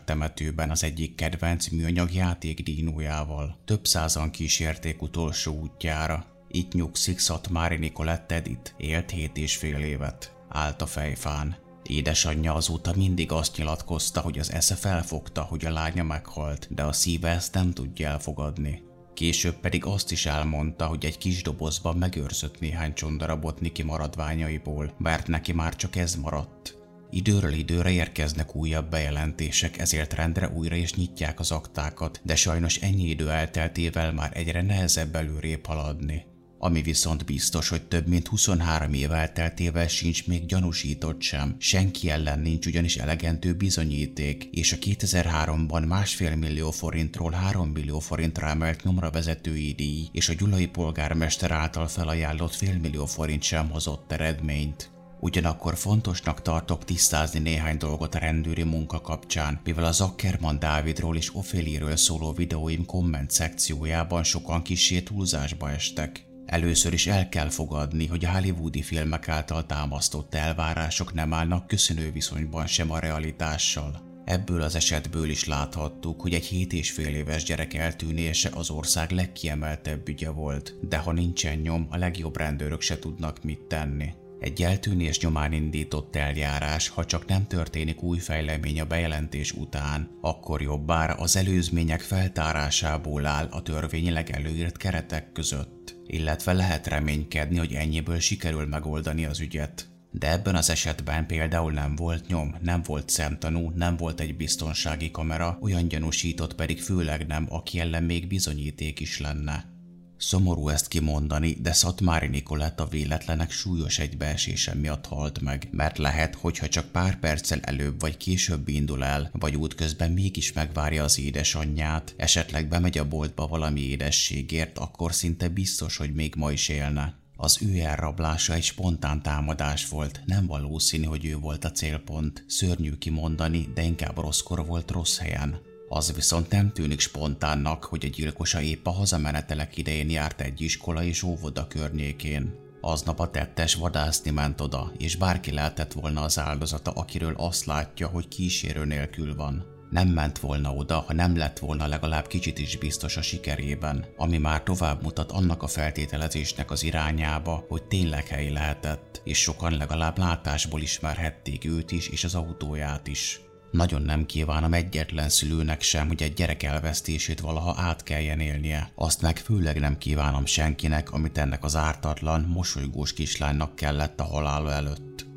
temetőben 0.04 0.70
az 0.70 0.84
egyik 0.84 1.14
kedvenc 1.14 1.68
műanyag 1.68 2.14
játékdínójával. 2.14 3.58
Több 3.64 3.86
százan 3.86 4.30
kísérték 4.30 5.02
utolsó 5.02 5.60
útjára. 5.60 6.26
Itt 6.48 6.72
nyugszik 6.72 7.18
Szatmári 7.18 7.76
Nikolett 7.76 8.32
Edit, 8.32 8.74
élt 8.76 9.10
hét 9.10 9.36
és 9.36 9.56
fél 9.56 9.78
évet. 9.78 10.36
Állt 10.48 10.82
a 10.82 10.86
fejfán. 10.86 11.56
Édesanyja 11.82 12.54
azóta 12.54 12.92
mindig 12.96 13.32
azt 13.32 13.56
nyilatkozta, 13.56 14.20
hogy 14.20 14.38
az 14.38 14.52
esze 14.52 14.74
felfogta, 14.74 15.42
hogy 15.42 15.64
a 15.64 15.72
lánya 15.72 16.02
meghalt, 16.02 16.74
de 16.74 16.82
a 16.82 16.92
szíve 16.92 17.28
ezt 17.28 17.54
nem 17.54 17.72
tudja 17.72 18.08
elfogadni. 18.08 18.92
Később 19.14 19.54
pedig 19.60 19.84
azt 19.84 20.12
is 20.12 20.26
elmondta, 20.26 20.86
hogy 20.86 21.04
egy 21.04 21.18
kis 21.18 21.42
dobozban 21.42 21.96
megőrzött 21.96 22.60
néhány 22.60 22.94
csondarabot 22.94 23.60
Niki 23.60 23.82
maradványaiból, 23.82 24.94
mert 24.98 25.26
neki 25.26 25.52
már 25.52 25.76
csak 25.76 25.96
ez 25.96 26.14
maradt. 26.14 26.78
Időről 27.10 27.52
időre 27.52 27.90
érkeznek 27.90 28.54
újabb 28.54 28.90
bejelentések, 28.90 29.78
ezért 29.78 30.14
rendre 30.14 30.48
újra 30.48 30.74
is 30.74 30.94
nyitják 30.94 31.40
az 31.40 31.50
aktákat, 31.50 32.20
de 32.22 32.36
sajnos 32.36 32.76
ennyi 32.76 33.08
idő 33.08 33.30
elteltével 33.30 34.12
már 34.12 34.30
egyre 34.34 34.62
nehezebb 34.62 35.14
előrébb 35.14 35.66
haladni. 35.66 36.24
Ami 36.64 36.82
viszont 36.82 37.24
biztos, 37.24 37.68
hogy 37.68 37.82
több 37.82 38.06
mint 38.06 38.28
23 38.28 38.92
év 38.92 39.12
elteltével 39.12 39.88
sincs 39.88 40.26
még 40.26 40.46
gyanúsított 40.46 41.20
sem, 41.20 41.56
senki 41.58 42.10
ellen 42.10 42.40
nincs 42.40 42.66
ugyanis 42.66 42.96
elegendő 42.96 43.54
bizonyíték, 43.54 44.44
és 44.44 44.72
a 44.72 44.76
2003-ban 44.76 45.86
másfél 45.86 46.36
millió 46.36 46.70
forintról 46.70 47.30
3 47.30 47.68
millió 47.68 47.98
forintra 47.98 48.46
emelt 48.46 48.82
nyomra 48.82 49.10
vezetői 49.10 49.72
díj 49.72 50.08
és 50.12 50.28
a 50.28 50.34
gyulai 50.34 50.66
polgármester 50.66 51.50
által 51.50 51.86
felajánlott 51.86 52.54
félmillió 52.54 53.06
forint 53.06 53.42
sem 53.42 53.70
hozott 53.70 54.12
eredményt. 54.12 54.90
Ugyanakkor 55.20 55.76
fontosnak 55.76 56.42
tartok 56.42 56.84
tisztázni 56.84 57.38
néhány 57.38 57.76
dolgot 57.76 58.14
a 58.14 58.18
rendőri 58.18 58.62
munka 58.62 59.00
kapcsán, 59.00 59.60
mivel 59.64 59.84
az 59.84 60.00
Ackerman 60.00 60.58
Dávidról 60.58 61.16
és 61.16 61.34
Oféliről 61.34 61.96
szóló 61.96 62.32
videóim 62.32 62.84
komment 62.84 63.30
szekciójában 63.30 64.22
sokan 64.22 64.62
kisé 64.62 65.00
túlzásba 65.00 65.70
estek. 65.70 66.32
Először 66.54 66.92
is 66.92 67.06
el 67.06 67.28
kell 67.28 67.48
fogadni, 67.48 68.06
hogy 68.06 68.24
a 68.24 68.30
hollywoodi 68.30 68.82
filmek 68.82 69.28
által 69.28 69.66
támasztott 69.66 70.34
elvárások 70.34 71.14
nem 71.14 71.32
állnak 71.32 71.66
köszönő 71.66 72.12
viszonyban 72.12 72.66
sem 72.66 72.90
a 72.90 72.98
realitással. 72.98 74.22
Ebből 74.24 74.62
az 74.62 74.74
esetből 74.74 75.28
is 75.28 75.44
láthattuk, 75.44 76.20
hogy 76.20 76.34
egy 76.34 76.44
7 76.44 76.72
és 76.72 76.90
fél 76.90 77.14
éves 77.14 77.44
gyerek 77.44 77.74
eltűnése 77.74 78.50
az 78.54 78.70
ország 78.70 79.10
legkiemeltebb 79.10 80.08
ügye 80.08 80.30
volt, 80.30 80.74
de 80.88 80.96
ha 80.96 81.12
nincsen 81.12 81.58
nyom, 81.58 81.86
a 81.90 81.96
legjobb 81.96 82.36
rendőrök 82.36 82.80
se 82.80 82.98
tudnak 82.98 83.42
mit 83.42 83.60
tenni. 83.60 84.12
Egy 84.40 84.62
eltűnés 84.62 85.20
nyomán 85.20 85.52
indított 85.52 86.16
eljárás, 86.16 86.88
ha 86.88 87.04
csak 87.04 87.26
nem 87.26 87.46
történik 87.46 88.02
új 88.02 88.18
fejlemény 88.18 88.80
a 88.80 88.84
bejelentés 88.84 89.52
után, 89.52 90.18
akkor 90.20 90.62
jobbára 90.62 91.14
az 91.14 91.36
előzmények 91.36 92.00
feltárásából 92.00 93.26
áll 93.26 93.46
a 93.50 93.62
törvényileg 93.62 94.30
előírt 94.30 94.76
keretek 94.76 95.32
között, 95.32 95.93
illetve 96.06 96.52
lehet 96.52 96.86
reménykedni, 96.86 97.58
hogy 97.58 97.72
ennyiből 97.72 98.18
sikerül 98.18 98.66
megoldani 98.66 99.24
az 99.24 99.40
ügyet. 99.40 99.88
De 100.10 100.30
ebben 100.30 100.54
az 100.54 100.70
esetben 100.70 101.26
például 101.26 101.72
nem 101.72 101.96
volt 101.96 102.26
nyom, 102.26 102.56
nem 102.62 102.82
volt 102.82 103.08
szemtanú, 103.08 103.70
nem 103.74 103.96
volt 103.96 104.20
egy 104.20 104.36
biztonsági 104.36 105.10
kamera, 105.10 105.58
olyan 105.60 105.88
gyanúsított 105.88 106.54
pedig 106.54 106.80
főleg 106.80 107.26
nem, 107.26 107.46
aki 107.48 107.78
ellen 107.78 108.02
még 108.04 108.26
bizonyíték 108.26 109.00
is 109.00 109.20
lenne. 109.20 109.73
Szomorú 110.16 110.68
ezt 110.68 110.88
kimondani, 110.88 111.52
de 111.52 111.72
Szatmári 111.72 112.26
Nikolett 112.26 112.80
a 112.80 112.86
véletlenek 112.86 113.50
súlyos 113.50 113.98
egybeesése 113.98 114.74
miatt 114.74 115.06
halt 115.06 115.40
meg, 115.40 115.68
mert 115.70 115.98
lehet, 115.98 116.34
hogyha 116.34 116.68
csak 116.68 116.86
pár 116.86 117.18
perccel 117.18 117.60
előbb 117.60 118.00
vagy 118.00 118.16
később 118.16 118.68
indul 118.68 119.04
el, 119.04 119.30
vagy 119.32 119.56
útközben 119.56 120.10
mégis 120.10 120.52
megvárja 120.52 121.04
az 121.04 121.18
édesanyját, 121.18 122.14
esetleg 122.16 122.68
bemegy 122.68 122.98
a 122.98 123.08
boltba 123.08 123.46
valami 123.46 123.80
édességért, 123.80 124.78
akkor 124.78 125.14
szinte 125.14 125.48
biztos, 125.48 125.96
hogy 125.96 126.14
még 126.14 126.34
ma 126.36 126.52
is 126.52 126.68
élne. 126.68 127.14
Az 127.36 127.58
ő 127.62 127.78
elrablása 127.78 128.52
egy 128.52 128.62
spontán 128.62 129.22
támadás 129.22 129.88
volt, 129.88 130.20
nem 130.26 130.46
valószínű, 130.46 131.04
hogy 131.04 131.24
ő 131.24 131.36
volt 131.36 131.64
a 131.64 131.70
célpont. 131.70 132.44
Szörnyű 132.48 132.92
kimondani, 132.98 133.68
de 133.74 133.82
inkább 133.82 134.18
rosszkor 134.18 134.66
volt 134.66 134.90
rossz 134.90 135.18
helyen. 135.18 135.72
Az 135.94 136.12
viszont 136.14 136.50
nem 136.50 136.72
tűnik 136.72 137.00
spontánnak, 137.00 137.84
hogy 137.84 138.04
a 138.04 138.08
gyilkosa 138.08 138.60
épp 138.60 138.86
a 138.86 138.90
hazamenetelek 138.90 139.76
idején 139.76 140.10
járt 140.10 140.40
egy 140.40 140.60
iskola 140.60 141.02
és 141.02 141.22
óvoda 141.22 141.66
környékén. 141.66 142.54
Aznap 142.80 143.20
a 143.20 143.30
tettes 143.30 143.74
vadászni 143.74 144.30
ment 144.30 144.60
oda, 144.60 144.92
és 144.98 145.16
bárki 145.16 145.52
lehetett 145.52 145.92
volna 145.92 146.22
az 146.22 146.38
áldozata, 146.38 146.90
akiről 146.90 147.34
azt 147.36 147.64
látja, 147.64 148.06
hogy 148.06 148.28
kísérő 148.28 148.84
nélkül 148.84 149.34
van. 149.34 149.64
Nem 149.90 150.08
ment 150.08 150.38
volna 150.38 150.74
oda, 150.74 150.98
ha 150.98 151.12
nem 151.12 151.36
lett 151.36 151.58
volna 151.58 151.86
legalább 151.86 152.26
kicsit 152.26 152.58
is 152.58 152.78
biztos 152.78 153.16
a 153.16 153.22
sikerében, 153.22 154.06
ami 154.16 154.38
már 154.38 154.62
tovább 154.62 155.02
mutat 155.02 155.32
annak 155.32 155.62
a 155.62 155.66
feltételezésnek 155.66 156.70
az 156.70 156.82
irányába, 156.82 157.64
hogy 157.68 157.82
tényleg 157.84 158.26
helyi 158.26 158.50
lehetett, 158.50 159.20
és 159.24 159.38
sokan 159.38 159.76
legalább 159.76 160.18
látásból 160.18 160.80
ismerhették 160.80 161.64
őt 161.64 161.92
is 161.92 162.08
és 162.08 162.24
az 162.24 162.34
autóját 162.34 163.06
is. 163.06 163.40
Nagyon 163.74 164.02
nem 164.02 164.26
kívánom 164.26 164.74
egyetlen 164.74 165.28
szülőnek 165.28 165.82
sem, 165.82 166.06
hogy 166.08 166.22
egy 166.22 166.32
gyerek 166.32 166.62
elvesztését 166.62 167.40
valaha 167.40 167.74
át 167.78 168.02
kelljen 168.02 168.40
élnie. 168.40 168.90
Azt 168.94 169.22
meg 169.22 169.36
főleg 169.38 169.80
nem 169.80 169.98
kívánom 169.98 170.46
senkinek, 170.46 171.12
amit 171.12 171.38
ennek 171.38 171.64
az 171.64 171.76
ártatlan, 171.76 172.40
mosolygós 172.40 173.12
kislánynak 173.12 173.76
kellett 173.76 174.20
a 174.20 174.24
halála 174.24 174.72
előtt. 174.72 175.33